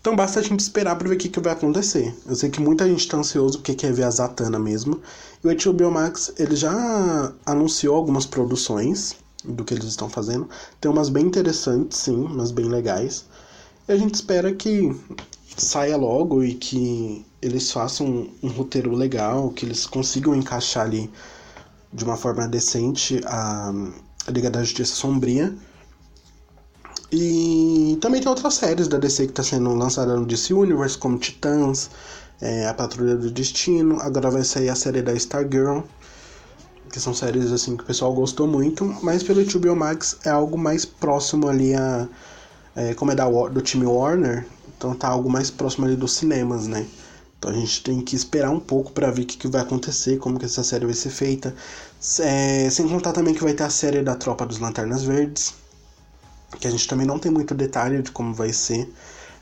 Então 0.00 0.16
basta 0.16 0.40
a 0.40 0.42
gente 0.42 0.58
esperar 0.60 0.96
para 0.96 1.08
ver 1.08 1.14
o 1.14 1.18
que, 1.18 1.28
que 1.28 1.38
vai 1.38 1.52
acontecer. 1.52 2.12
Eu 2.26 2.34
sei 2.34 2.50
que 2.50 2.60
muita 2.60 2.88
gente 2.88 3.06
tá 3.06 3.16
ansioso 3.16 3.58
porque 3.58 3.74
quer 3.74 3.92
ver 3.92 4.02
a 4.02 4.10
Zatanna 4.10 4.58
mesmo. 4.58 5.00
E 5.44 5.48
o 5.48 5.74
HBO 5.74 5.92
Max, 5.92 6.32
ele 6.38 6.56
já 6.56 7.32
anunciou 7.46 7.94
algumas 7.94 8.26
produções 8.26 9.14
do 9.44 9.64
que 9.64 9.74
eles 9.74 9.84
estão 9.84 10.08
fazendo. 10.08 10.48
Tem 10.80 10.90
umas 10.90 11.08
bem 11.08 11.24
interessantes, 11.24 11.98
sim, 11.98 12.16
umas 12.16 12.50
bem 12.50 12.66
legais. 12.66 13.26
E 13.88 13.92
a 13.92 13.96
gente 13.96 14.14
espera 14.14 14.52
que 14.52 14.92
saia 15.56 15.96
logo 15.96 16.42
e 16.42 16.54
que 16.54 17.24
eles 17.42 17.70
façam 17.70 18.06
um, 18.06 18.30
um 18.44 18.48
roteiro 18.48 18.94
legal, 18.94 19.50
que 19.50 19.66
eles 19.66 19.84
consigam 19.84 20.34
encaixar 20.34 20.86
ali 20.86 21.10
de 21.92 22.04
uma 22.04 22.16
forma 22.16 22.48
decente 22.48 23.20
a, 23.26 23.72
a 24.26 24.30
Liga 24.30 24.50
da 24.50 24.62
Justiça 24.62 24.94
Sombria. 24.94 25.52
E 27.10 27.98
também 28.00 28.20
tem 28.20 28.30
outras 28.30 28.54
séries 28.54 28.88
da 28.88 28.96
DC 28.96 29.26
que 29.26 29.32
está 29.32 29.42
sendo 29.42 29.74
lançada 29.74 30.16
no 30.16 30.24
DC 30.24 30.54
Universe, 30.54 30.96
como 30.96 31.18
Titãs, 31.18 31.90
é, 32.40 32.66
A 32.66 32.72
Patrulha 32.72 33.16
do 33.16 33.30
Destino. 33.30 34.00
Agora 34.00 34.30
vai 34.30 34.44
sair 34.44 34.70
a 34.70 34.74
série 34.74 35.02
da 35.02 35.12
Stargirl, 35.12 35.80
que 36.90 36.98
são 36.98 37.12
séries 37.12 37.52
assim 37.52 37.76
que 37.76 37.82
o 37.82 37.86
pessoal 37.86 38.14
gostou 38.14 38.46
muito, 38.46 38.84
mas 39.02 39.22
pelo 39.22 39.44
HBO 39.44 39.76
Max 39.76 40.16
é 40.24 40.30
algo 40.30 40.56
mais 40.56 40.86
próximo 40.86 41.48
ali 41.48 41.74
a 41.74 42.08
é, 42.74 42.94
como 42.94 43.10
é 43.10 43.14
da, 43.14 43.28
do 43.28 43.60
time 43.60 43.84
Warner, 43.84 44.46
então 44.76 44.94
tá 44.94 45.08
algo 45.08 45.30
mais 45.30 45.50
próximo 45.50 45.86
ali 45.86 45.96
dos 45.96 46.12
cinemas, 46.12 46.66
né? 46.66 46.86
Então 47.42 47.50
a 47.50 47.54
gente 47.54 47.82
tem 47.82 48.00
que 48.00 48.14
esperar 48.14 48.52
um 48.52 48.60
pouco 48.60 48.92
para 48.92 49.10
ver 49.10 49.22
o 49.22 49.26
que, 49.26 49.36
que, 49.36 49.48
vai 49.48 49.62
acontecer, 49.62 50.16
como 50.16 50.38
que 50.38 50.44
essa 50.44 50.62
série 50.62 50.84
vai 50.84 50.94
ser 50.94 51.10
feita. 51.10 51.52
É, 52.20 52.70
sem 52.70 52.88
contar 52.88 53.10
também 53.10 53.34
que 53.34 53.42
vai 53.42 53.52
ter 53.52 53.64
a 53.64 53.68
série 53.68 54.00
da 54.00 54.14
Tropa 54.14 54.46
dos 54.46 54.60
Lanternas 54.60 55.02
Verdes, 55.02 55.52
que 56.60 56.68
a 56.68 56.70
gente 56.70 56.86
também 56.86 57.04
não 57.04 57.18
tem 57.18 57.32
muito 57.32 57.52
detalhe 57.52 58.00
de 58.00 58.12
como 58.12 58.32
vai 58.32 58.52
ser, 58.52 58.88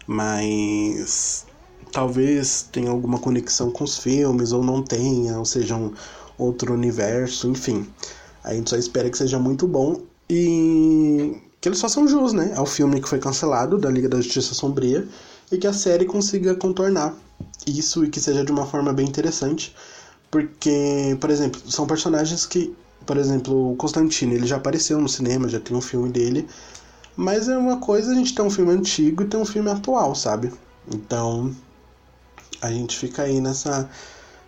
mas 0.07 1.45
talvez 1.93 2.67
tenha 2.73 2.91
alguma 2.91 3.19
conexão 3.19 3.71
com 3.71 3.85
os 3.85 3.99
filmes 3.99 4.53
ou 4.53 4.65
não 4.65 4.83
tenha, 4.83 5.39
ou 5.39 5.45
seja, 5.45 5.77
um, 5.77 5.93
outro 6.39 6.73
universo, 6.73 7.49
enfim. 7.49 7.87
A 8.43 8.55
gente 8.55 8.71
só 8.71 8.77
espera 8.77 9.11
que 9.11 9.19
seja 9.19 9.39
muito 9.39 9.69
bom 9.69 10.01
e 10.27 11.37
que 11.61 11.69
eles 11.69 11.79
façam 11.79 12.09
jus, 12.09 12.33
né, 12.33 12.55
ao 12.57 12.65
filme 12.65 12.99
que 12.99 13.09
foi 13.11 13.19
cancelado 13.19 13.77
da 13.77 13.91
Liga 13.91 14.09
da 14.09 14.17
Justiça 14.17 14.55
Sombria 14.55 15.07
e 15.53 15.59
que 15.59 15.67
a 15.67 15.73
série 15.75 16.07
consiga 16.07 16.55
contornar 16.55 17.15
isso 17.67 18.05
e 18.05 18.11
que 18.11 18.21
seja 18.21 18.45
de 18.45 18.53
uma 18.53 18.67
forma 18.67 18.93
bem 18.93 19.07
interessante, 19.07 19.75
porque, 20.31 21.17
por 21.21 21.31
exemplo, 21.31 21.61
são 21.71 21.87
personagens 21.87 22.47
que, 22.47 22.75
por 23.05 23.17
exemplo, 23.17 23.73
o 23.73 23.77
Constantino, 23.77 24.33
ele 24.33 24.47
já 24.47 24.57
apareceu 24.57 25.01
no 25.01 25.09
cinema, 25.09 25.49
já 25.49 25.61
tem 25.61 25.77
um 25.77 25.81
filme 25.81 26.09
dele, 26.09 26.47
mas 27.17 27.49
é 27.49 27.57
uma 27.57 27.79
coisa 27.79 28.13
a 28.13 28.15
gente 28.15 28.35
ter 28.35 28.43
um 28.43 28.51
filme 28.51 28.73
antigo 28.73 29.23
e 29.23 29.27
ter 29.27 29.37
um 29.37 29.45
filme 29.45 29.71
atual, 29.71 30.15
sabe? 30.15 30.53
Então, 30.93 31.55
a 32.63 32.71
gente 32.71 32.97
fica 32.97 33.23
aí 33.23 33.41
nessa 33.41 33.89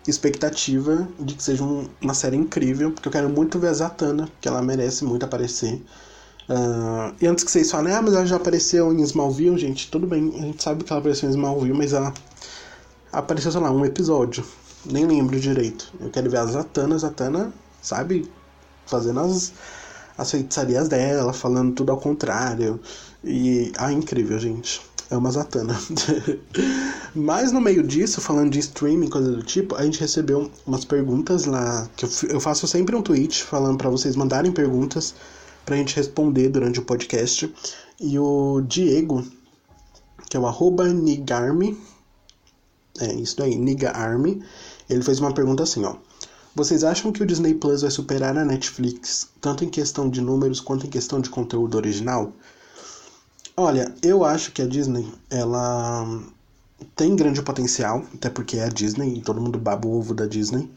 expectativa 0.07 1.07
de 1.19 1.35
que 1.35 1.43
seja 1.43 1.63
um, 1.63 1.87
uma 2.01 2.13
série 2.13 2.35
incrível, 2.35 2.91
porque 2.91 3.07
eu 3.07 3.11
quero 3.11 3.29
muito 3.29 3.59
ver 3.59 3.69
a 3.69 3.73
Zatanna, 3.73 4.29
que 4.41 4.47
ela 4.47 4.61
merece 4.61 5.05
muito 5.05 5.23
aparecer. 5.23 5.81
Uh, 6.49 7.15
e 7.21 7.27
antes 7.27 7.43
que 7.43 7.51
vocês 7.51 7.71
falem, 7.71 7.93
ah, 7.93 8.01
mas 8.01 8.13
ela 8.13 8.25
já 8.25 8.35
apareceu 8.35 8.91
em 8.91 9.01
Smallville, 9.01 9.57
gente, 9.57 9.89
tudo 9.89 10.05
bem, 10.05 10.33
a 10.35 10.41
gente 10.41 10.61
sabe 10.61 10.83
que 10.83 10.91
ela 10.91 10.99
apareceu 10.99 11.29
em 11.29 11.31
Smallville, 11.31 11.77
mas 11.77 11.93
ela 11.93 12.13
apareceu, 13.13 13.51
sei 13.51 13.61
lá, 13.61 13.71
um 13.71 13.85
episódio. 13.85 14.43
Nem 14.85 15.05
lembro 15.05 15.39
direito. 15.39 15.93
Eu 16.01 16.09
quero 16.09 16.29
ver 16.29 16.37
a 16.37 16.45
Zatanna, 16.45 16.95
a 16.95 16.97
Zatanna, 16.97 17.53
sabe, 17.81 18.29
fazendo 18.85 19.21
as, 19.21 19.53
as 20.17 20.29
feitiçarias 20.29 20.89
dela, 20.89 21.31
falando 21.31 21.73
tudo 21.73 21.91
ao 21.91 21.97
contrário. 21.97 22.79
E. 23.23 23.71
Ah, 23.77 23.93
incrível, 23.93 24.37
gente 24.39 24.81
é 25.13 25.17
uma 25.17 25.31
Zatanna. 25.31 25.79
Mas 27.15 27.51
no 27.51 27.61
meio 27.61 27.83
disso, 27.83 28.19
falando 28.19 28.51
de 28.51 28.59
streaming, 28.59 29.09
coisa 29.09 29.31
do 29.31 29.43
tipo, 29.43 29.75
a 29.75 29.83
gente 29.83 29.99
recebeu 29.99 30.49
umas 30.65 30.83
perguntas 30.83 31.45
lá, 31.45 31.87
que 31.95 32.05
eu, 32.05 32.09
eu 32.29 32.39
faço 32.39 32.67
sempre 32.67 32.95
um 32.95 33.01
tweet 33.01 33.43
falando 33.43 33.77
para 33.77 33.89
vocês 33.89 34.15
mandarem 34.15 34.51
perguntas 34.51 35.13
pra 35.65 35.75
gente 35.75 35.95
responder 35.95 36.49
durante 36.49 36.79
o 36.79 36.83
podcast. 36.83 37.53
E 37.99 38.17
o 38.17 38.61
Diego, 38.61 39.23
que 40.29 40.35
é 40.35 40.39
o 40.39 40.47
arroba 40.47 40.87
Nigarme, 40.87 41.77
é 42.99 43.13
isso 43.13 43.37
daí, 43.37 43.55
Nigarme, 43.55 44.43
ele 44.89 45.01
fez 45.01 45.19
uma 45.19 45.33
pergunta 45.33 45.63
assim, 45.63 45.83
ó. 45.83 45.95
Vocês 46.55 46.83
acham 46.83 47.11
que 47.11 47.23
o 47.23 47.25
Disney 47.25 47.55
Plus 47.55 47.81
vai 47.81 47.89
superar 47.89 48.37
a 48.37 48.45
Netflix, 48.45 49.27
tanto 49.41 49.65
em 49.65 49.69
questão 49.69 50.07
de 50.07 50.21
números 50.21 50.59
quanto 50.59 50.85
em 50.85 50.89
questão 50.89 51.19
de 51.19 51.29
conteúdo 51.29 51.75
original? 51.75 52.31
Olha, 53.57 53.93
eu 54.03 54.23
acho 54.23 54.51
que 54.51 54.61
a 54.61 54.67
Disney, 54.67 55.11
ela 55.29 56.05
tem 56.95 57.15
grande 57.15 57.41
potencial, 57.41 58.03
até 58.13 58.29
porque 58.29 58.57
é 58.57 58.65
a 58.65 58.69
Disney 58.69 59.17
e 59.17 59.21
todo 59.21 59.41
mundo 59.41 59.57
baba 59.57 59.87
o 59.87 59.97
ovo 59.97 60.13
da 60.13 60.27
Disney. 60.27 60.69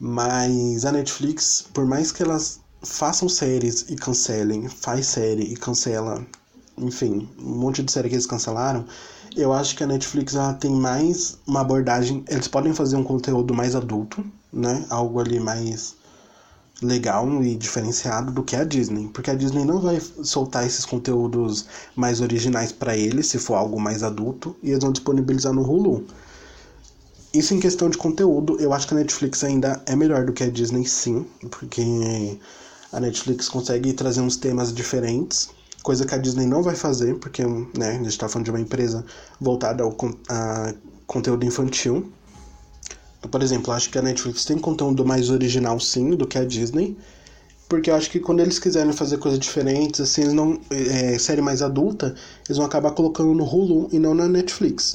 Mas 0.00 0.84
a 0.84 0.92
Netflix, 0.92 1.64
por 1.72 1.84
mais 1.84 2.10
que 2.10 2.22
elas 2.22 2.60
façam 2.82 3.28
séries 3.28 3.86
e 3.88 3.96
cancelem, 3.96 4.68
faz 4.68 5.06
série 5.06 5.42
e 5.42 5.56
cancela, 5.56 6.24
enfim, 6.80 7.28
um 7.38 7.56
monte 7.56 7.82
de 7.82 7.90
série 7.92 8.08
que 8.08 8.14
eles 8.14 8.26
cancelaram, 8.26 8.84
eu 9.36 9.52
acho 9.52 9.76
que 9.76 9.84
a 9.84 9.86
Netflix 9.86 10.34
ela 10.34 10.54
tem 10.54 10.70
mais 10.70 11.38
uma 11.46 11.60
abordagem, 11.60 12.24
eles 12.28 12.48
podem 12.48 12.74
fazer 12.74 12.96
um 12.96 13.04
conteúdo 13.04 13.54
mais 13.54 13.74
adulto, 13.74 14.24
né? 14.52 14.84
Algo 14.88 15.20
ali 15.20 15.38
mais 15.38 15.96
legal 16.82 17.42
e 17.42 17.56
diferenciado 17.56 18.30
do 18.30 18.42
que 18.42 18.54
a 18.54 18.64
Disney, 18.64 19.08
porque 19.08 19.30
a 19.30 19.34
Disney 19.34 19.64
não 19.64 19.80
vai 19.80 20.00
soltar 20.22 20.66
esses 20.66 20.84
conteúdos 20.84 21.66
mais 21.96 22.20
originais 22.20 22.70
para 22.70 22.96
eles, 22.96 23.26
se 23.26 23.38
for 23.38 23.54
algo 23.54 23.80
mais 23.80 24.02
adulto, 24.02 24.56
e 24.62 24.70
eles 24.70 24.82
vão 24.82 24.92
disponibilizar 24.92 25.52
no 25.52 25.62
Hulu. 25.62 26.04
Isso 27.34 27.52
em 27.52 27.60
questão 27.60 27.90
de 27.90 27.98
conteúdo, 27.98 28.56
eu 28.60 28.72
acho 28.72 28.86
que 28.86 28.94
a 28.94 28.96
Netflix 28.96 29.44
ainda 29.44 29.82
é 29.86 29.94
melhor 29.94 30.24
do 30.24 30.32
que 30.32 30.44
a 30.44 30.50
Disney, 30.50 30.86
sim, 30.86 31.26
porque 31.50 32.38
a 32.92 33.00
Netflix 33.00 33.48
consegue 33.48 33.92
trazer 33.92 34.20
uns 34.20 34.36
temas 34.36 34.72
diferentes, 34.72 35.50
coisa 35.88 36.04
que 36.04 36.14
a 36.14 36.18
Disney 36.18 36.44
não 36.44 36.62
vai 36.62 36.74
fazer, 36.74 37.14
porque 37.14 37.42
né, 37.42 37.88
a 37.88 37.92
gente 37.94 38.08
está 38.08 38.28
falando 38.28 38.44
de 38.44 38.50
uma 38.50 38.60
empresa 38.60 39.02
voltada 39.40 39.82
ao 39.82 39.96
a 40.28 40.74
conteúdo 41.06 41.46
infantil. 41.46 42.12
Por 43.30 43.42
exemplo, 43.42 43.72
acho 43.72 43.88
que 43.88 43.96
a 43.96 44.02
Netflix 44.02 44.44
tem 44.44 44.58
conteúdo 44.58 45.02
mais 45.02 45.30
original 45.30 45.80
sim 45.80 46.10
do 46.10 46.26
que 46.26 46.36
a 46.36 46.44
Disney. 46.44 46.94
Porque 47.70 47.88
eu 47.88 47.94
acho 47.94 48.10
que 48.10 48.20
quando 48.20 48.40
eles 48.40 48.58
quiserem 48.58 48.92
fazer 48.92 49.16
coisas 49.16 49.40
diferentes, 49.40 49.98
assim, 50.02 50.20
eles 50.20 50.34
não. 50.34 50.60
É, 50.70 51.18
série 51.18 51.40
mais 51.40 51.62
adulta, 51.62 52.14
eles 52.46 52.58
vão 52.58 52.66
acabar 52.66 52.90
colocando 52.90 53.32
no 53.32 53.44
Hulu 53.44 53.88
e 53.90 53.98
não 53.98 54.14
na 54.14 54.28
Netflix. 54.28 54.94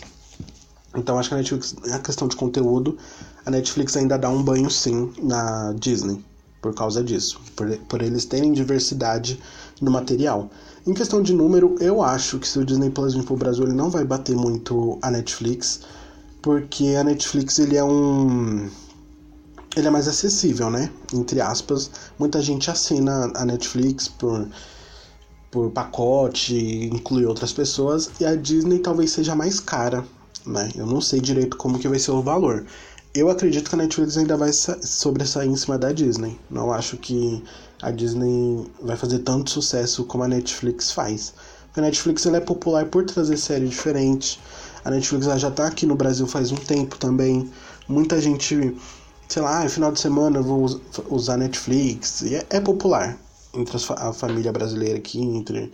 Então 0.95 1.17
acho 1.17 1.27
que 1.27 1.34
a 1.34 1.38
Netflix, 1.39 1.75
a 1.91 1.97
questão 1.97 2.27
de 2.27 2.36
conteúdo, 2.36 2.99
a 3.43 3.49
Netflix 3.49 3.97
ainda 3.97 4.15
dá 4.15 4.29
um 4.29 4.43
banho 4.43 4.69
sim 4.69 5.12
na 5.23 5.73
Disney. 5.73 6.23
Por 6.62 6.75
causa 6.75 7.03
disso. 7.03 7.41
Por, 7.56 7.75
por 7.89 8.01
eles 8.03 8.25
terem 8.25 8.53
diversidade 8.53 9.39
no 9.82 9.89
material. 9.89 10.49
Em 10.85 10.93
questão 10.93 11.21
de 11.21 11.33
número, 11.33 11.75
eu 11.79 12.01
acho 12.01 12.39
que 12.39 12.47
se 12.47 12.59
o 12.59 12.65
Disney 12.65 12.89
Plus 12.89 13.13
vir 13.13 13.23
pro 13.23 13.37
Brasil, 13.37 13.63
ele 13.63 13.73
não 13.73 13.89
vai 13.89 14.03
bater 14.03 14.35
muito 14.35 14.97
a 15.01 15.09
Netflix 15.09 15.81
porque 16.43 16.89
a 16.99 17.03
Netflix 17.05 17.57
ele 17.57 17.77
é 17.77 17.83
um 17.83 18.69
ele 19.75 19.87
é 19.87 19.89
mais 19.89 20.07
acessível, 20.07 20.69
né? 20.69 20.91
Entre 21.11 21.41
aspas, 21.41 21.89
muita 22.19 22.39
gente 22.41 22.69
assina 22.69 23.31
a 23.33 23.45
Netflix 23.45 24.07
por 24.07 24.47
por 25.49 25.69
pacote, 25.71 26.89
inclui 26.91 27.25
outras 27.25 27.53
pessoas, 27.53 28.09
e 28.19 28.25
a 28.25 28.35
Disney 28.35 28.79
talvez 28.79 29.11
seja 29.11 29.35
mais 29.35 29.59
cara, 29.59 30.03
né? 30.45 30.69
Eu 30.75 30.85
não 30.85 30.99
sei 30.99 31.21
direito 31.21 31.55
como 31.57 31.79
que 31.79 31.87
vai 31.87 31.99
ser 31.99 32.11
o 32.11 32.23
valor. 32.23 32.65
Eu 33.13 33.29
acredito 33.29 33.69
que 33.69 33.75
a 33.75 33.77
Netflix 33.77 34.17
ainda 34.17 34.35
vai 34.35 34.51
sobressair 34.51 35.49
em 35.49 35.55
cima 35.55 35.77
da 35.77 35.91
Disney. 35.91 36.39
Não 36.49 36.73
acho 36.73 36.97
que 36.97 37.43
a 37.83 37.91
Disney 37.91 38.65
vai 38.81 38.95
fazer 38.95 39.19
tanto 39.19 39.49
sucesso 39.49 40.05
como 40.05 40.23
a 40.23 40.27
Netflix 40.27 40.91
faz. 40.91 41.33
Porque 41.65 41.81
a 41.81 41.83
Netflix 41.83 42.25
ela 42.25 42.37
é 42.37 42.39
popular 42.39 42.85
por 42.85 43.03
trazer 43.05 43.35
séries 43.37 43.71
diferentes, 43.71 44.39
a 44.85 44.91
Netflix 44.91 45.25
já 45.25 45.47
está 45.49 45.67
aqui 45.67 45.85
no 45.85 45.95
Brasil 45.95 46.25
faz 46.27 46.51
um 46.51 46.55
tempo 46.55 46.97
também. 46.97 47.49
Muita 47.87 48.19
gente, 48.21 48.75
sei 49.27 49.41
lá, 49.41 49.67
final 49.67 49.91
de 49.91 49.99
semana 49.99 50.39
eu 50.39 50.43
vou 50.43 50.81
usar 51.09 51.37
Netflix. 51.37 52.21
E 52.21 52.35
é, 52.35 52.45
é 52.49 52.59
popular 52.59 53.17
entre 53.53 53.77
a 53.77 54.13
família 54.13 54.51
brasileira 54.51 54.97
aqui, 54.97 55.21
entre 55.21 55.71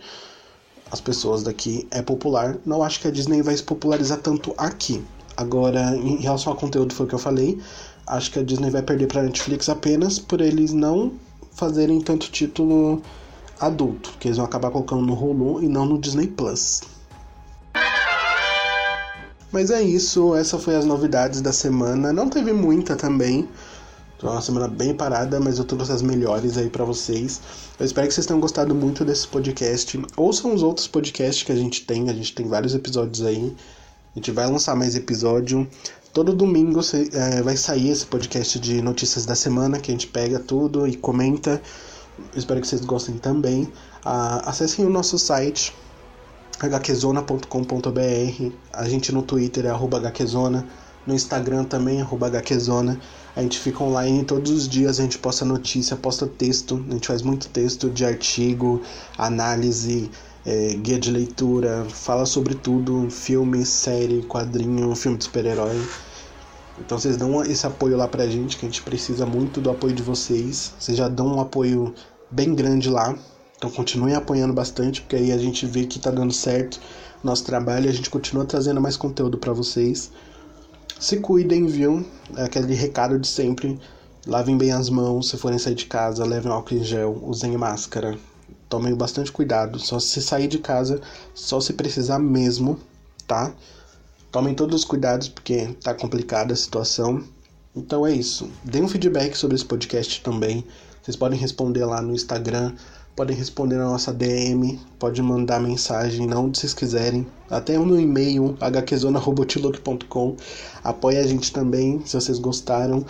as 0.90 1.00
pessoas 1.00 1.42
daqui. 1.42 1.86
É 1.90 2.02
popular. 2.02 2.56
Não 2.64 2.82
acho 2.82 3.00
que 3.00 3.08
a 3.08 3.10
Disney 3.10 3.42
vai 3.42 3.56
se 3.56 3.62
popularizar 3.62 4.18
tanto 4.18 4.54
aqui. 4.56 5.02
Agora, 5.36 5.96
em 5.96 6.16
relação 6.16 6.52
ao 6.52 6.58
conteúdo, 6.58 6.94
foi 6.94 7.06
o 7.06 7.08
que 7.08 7.14
eu 7.14 7.18
falei. 7.18 7.60
Acho 8.06 8.30
que 8.32 8.38
a 8.38 8.42
Disney 8.42 8.70
vai 8.70 8.82
perder 8.82 9.06
para 9.06 9.20
a 9.20 9.24
Netflix 9.24 9.68
apenas 9.68 10.18
por 10.18 10.40
eles 10.40 10.72
não 10.72 11.12
fazerem 11.52 12.00
tanto 12.00 12.30
título 12.30 13.02
adulto, 13.58 14.14
que 14.18 14.28
eles 14.28 14.38
vão 14.38 14.46
acabar 14.46 14.70
colocando 14.70 15.02
no 15.02 15.14
Hulu 15.14 15.62
e 15.62 15.68
não 15.68 15.84
no 15.84 15.98
Disney 15.98 16.26
Plus. 16.26 16.80
Mas 19.52 19.70
é 19.70 19.82
isso, 19.82 20.34
essa 20.34 20.58
foi 20.58 20.76
as 20.76 20.84
novidades 20.84 21.40
da 21.40 21.52
semana. 21.52 22.12
Não 22.12 22.28
teve 22.28 22.52
muita 22.52 22.94
também. 22.94 23.48
Foi 24.18 24.30
uma 24.30 24.42
semana 24.42 24.68
bem 24.68 24.94
parada, 24.94 25.40
mas 25.40 25.58
eu 25.58 25.64
trouxe 25.64 25.90
as 25.90 26.02
melhores 26.02 26.56
aí 26.56 26.68
para 26.68 26.84
vocês. 26.84 27.40
Eu 27.78 27.86
espero 27.86 28.06
que 28.06 28.14
vocês 28.14 28.26
tenham 28.26 28.38
gostado 28.38 28.74
muito 28.74 29.04
desse 29.04 29.26
podcast. 29.26 30.00
Ouçam 30.16 30.54
os 30.54 30.62
outros 30.62 30.86
podcasts 30.86 31.42
que 31.42 31.50
a 31.50 31.56
gente 31.56 31.84
tem, 31.84 32.08
a 32.08 32.12
gente 32.12 32.34
tem 32.34 32.46
vários 32.46 32.74
episódios 32.74 33.26
aí. 33.26 33.56
A 34.14 34.18
gente 34.18 34.30
vai 34.30 34.46
lançar 34.46 34.76
mais 34.76 34.94
episódio. 34.94 35.66
Todo 36.12 36.34
domingo 36.34 36.80
é, 37.12 37.40
vai 37.40 37.56
sair 37.56 37.88
esse 37.88 38.04
podcast 38.04 38.58
de 38.58 38.82
notícias 38.82 39.24
da 39.24 39.36
semana, 39.36 39.78
que 39.78 39.92
a 39.92 39.94
gente 39.94 40.08
pega 40.08 40.40
tudo 40.40 40.88
e 40.88 40.96
comenta. 40.96 41.62
Espero 42.34 42.60
que 42.60 42.66
vocês 42.66 42.84
gostem 42.84 43.16
também. 43.16 43.72
Ah, 44.04 44.42
acessem 44.50 44.84
o 44.84 44.90
nosso 44.90 45.16
site 45.16 45.72
hqzona.com.br. 46.58 48.52
A 48.72 48.88
gente 48.88 49.12
no 49.12 49.22
Twitter 49.22 49.66
é 49.66 49.70
hqzona, 49.70 50.66
no 51.06 51.14
Instagram 51.14 51.62
também 51.62 52.00
é 52.00 52.04
hqzona. 52.04 53.00
A 53.36 53.42
gente 53.42 53.60
fica 53.60 53.84
online 53.84 54.24
todos 54.24 54.50
os 54.50 54.68
dias, 54.68 54.98
a 54.98 55.02
gente 55.04 55.16
posta 55.16 55.44
notícia, 55.44 55.94
posta 55.94 56.26
texto, 56.26 56.84
a 56.88 56.92
gente 56.92 57.06
faz 57.06 57.22
muito 57.22 57.48
texto 57.50 57.88
de 57.88 58.04
artigo, 58.04 58.82
análise, 59.16 60.10
é, 60.44 60.74
guia 60.74 60.98
de 60.98 61.10
leitura, 61.10 61.86
fala 61.90 62.24
sobre 62.24 62.54
tudo, 62.54 63.10
filme, 63.10 63.64
série, 63.64 64.22
quadrinho, 64.22 64.94
filme 64.94 65.18
de 65.18 65.24
super-herói. 65.24 65.80
Então 66.78 66.98
vocês 66.98 67.16
dão 67.16 67.42
esse 67.42 67.66
apoio 67.66 67.96
lá 67.96 68.08
pra 68.08 68.26
gente, 68.26 68.56
que 68.56 68.64
a 68.64 68.68
gente 68.68 68.82
precisa 68.82 69.26
muito 69.26 69.60
do 69.60 69.70
apoio 69.70 69.94
de 69.94 70.02
vocês. 70.02 70.72
Vocês 70.78 70.96
já 70.96 71.08
dão 71.08 71.36
um 71.36 71.40
apoio 71.40 71.94
bem 72.30 72.54
grande 72.54 72.88
lá. 72.88 73.14
Então 73.56 73.70
continuem 73.70 74.14
apoiando 74.14 74.54
bastante, 74.54 75.02
porque 75.02 75.16
aí 75.16 75.32
a 75.32 75.36
gente 75.36 75.66
vê 75.66 75.84
que 75.84 75.98
tá 75.98 76.10
dando 76.10 76.32
certo 76.32 76.80
nosso 77.22 77.44
trabalho 77.44 77.86
e 77.86 77.88
a 77.90 77.92
gente 77.92 78.08
continua 78.08 78.46
trazendo 78.46 78.80
mais 78.80 78.96
conteúdo 78.96 79.36
para 79.36 79.52
vocês. 79.52 80.10
Se 80.98 81.18
cuidem, 81.18 81.66
viu? 81.66 82.04
É 82.36 82.44
aquele 82.44 82.74
recado 82.74 83.18
de 83.18 83.26
sempre. 83.26 83.78
Lavem 84.26 84.56
bem 84.56 84.72
as 84.72 84.88
mãos, 84.88 85.28
se 85.28 85.36
forem 85.36 85.58
sair 85.58 85.74
de 85.74 85.86
casa, 85.86 86.24
levem 86.24 86.50
álcool 86.50 86.74
em 86.74 86.84
gel, 86.84 87.18
usem 87.22 87.56
máscara. 87.56 88.18
Tomem 88.70 88.94
bastante 88.94 89.30
cuidado. 89.30 89.78
Só 89.78 90.00
se 90.00 90.22
sair 90.22 90.48
de 90.48 90.58
casa, 90.58 90.98
só 91.34 91.60
se 91.60 91.74
precisar 91.74 92.18
mesmo, 92.18 92.78
tá? 93.26 93.52
Tomem 94.32 94.54
todos 94.54 94.76
os 94.76 94.84
cuidados 94.86 95.28
porque 95.28 95.76
tá 95.82 95.92
complicada 95.92 96.54
a 96.54 96.56
situação. 96.56 97.22
Então 97.76 98.06
é 98.06 98.14
isso. 98.14 98.48
Deem 98.64 98.84
um 98.84 98.88
feedback 98.88 99.36
sobre 99.36 99.56
esse 99.56 99.64
podcast 99.66 100.22
também. 100.22 100.64
Vocês 101.02 101.16
podem 101.16 101.38
responder 101.38 101.84
lá 101.84 102.00
no 102.00 102.14
Instagram 102.14 102.72
podem 103.20 103.36
responder 103.36 103.76
na 103.76 103.84
nossa 103.84 104.14
DM, 104.14 104.80
pode 104.98 105.20
mandar 105.20 105.60
mensagem 105.60 106.26
não 106.26 106.46
onde 106.46 106.58
vocês 106.58 106.72
quiserem, 106.72 107.26
até 107.50 107.76
no 107.76 108.00
e-mail 108.00 108.56
hqzona.robotilook.com. 108.58 110.36
Apoie 110.82 111.18
a 111.18 111.26
gente 111.26 111.52
também, 111.52 112.00
se 112.06 112.14
vocês 112.14 112.38
gostaram. 112.38 113.04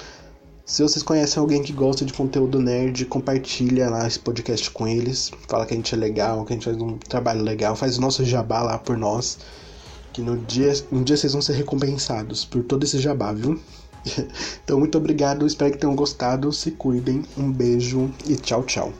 Se 0.71 0.85
vocês 0.85 1.03
conhecem 1.03 1.41
alguém 1.41 1.65
que 1.65 1.73
gosta 1.73 2.05
de 2.05 2.13
conteúdo 2.13 2.61
nerd, 2.61 3.05
compartilha 3.07 3.91
lá 3.91 4.07
esse 4.07 4.21
podcast 4.21 4.71
com 4.71 4.87
eles. 4.87 5.33
Fala 5.49 5.67
que 5.67 5.75
a 5.75 5.77
gente 5.77 5.93
é 5.93 5.99
legal, 5.99 6.45
que 6.45 6.53
a 6.53 6.55
gente 6.55 6.65
faz 6.65 6.77
um 6.81 6.97
trabalho 6.97 7.43
legal, 7.43 7.75
faz 7.75 7.99
o 7.99 8.01
nosso 8.01 8.25
jabá 8.25 8.63
lá 8.63 8.79
por 8.79 8.97
nós. 8.97 9.39
Que 10.13 10.23
no 10.23 10.39
dia, 10.39 10.73
um 10.93 11.03
dia 11.03 11.17
vocês 11.17 11.33
vão 11.33 11.43
ser 11.43 11.55
recompensados 11.55 12.45
por 12.45 12.63
todo 12.63 12.85
esse 12.85 13.01
jabá, 13.01 13.33
viu? 13.33 13.59
então, 14.63 14.79
muito 14.79 14.97
obrigado, 14.97 15.45
espero 15.45 15.73
que 15.73 15.79
tenham 15.79 15.97
gostado. 15.97 16.53
Se 16.53 16.71
cuidem, 16.71 17.25
um 17.37 17.51
beijo 17.51 18.09
e 18.29 18.37
tchau, 18.37 18.63
tchau. 18.63 18.93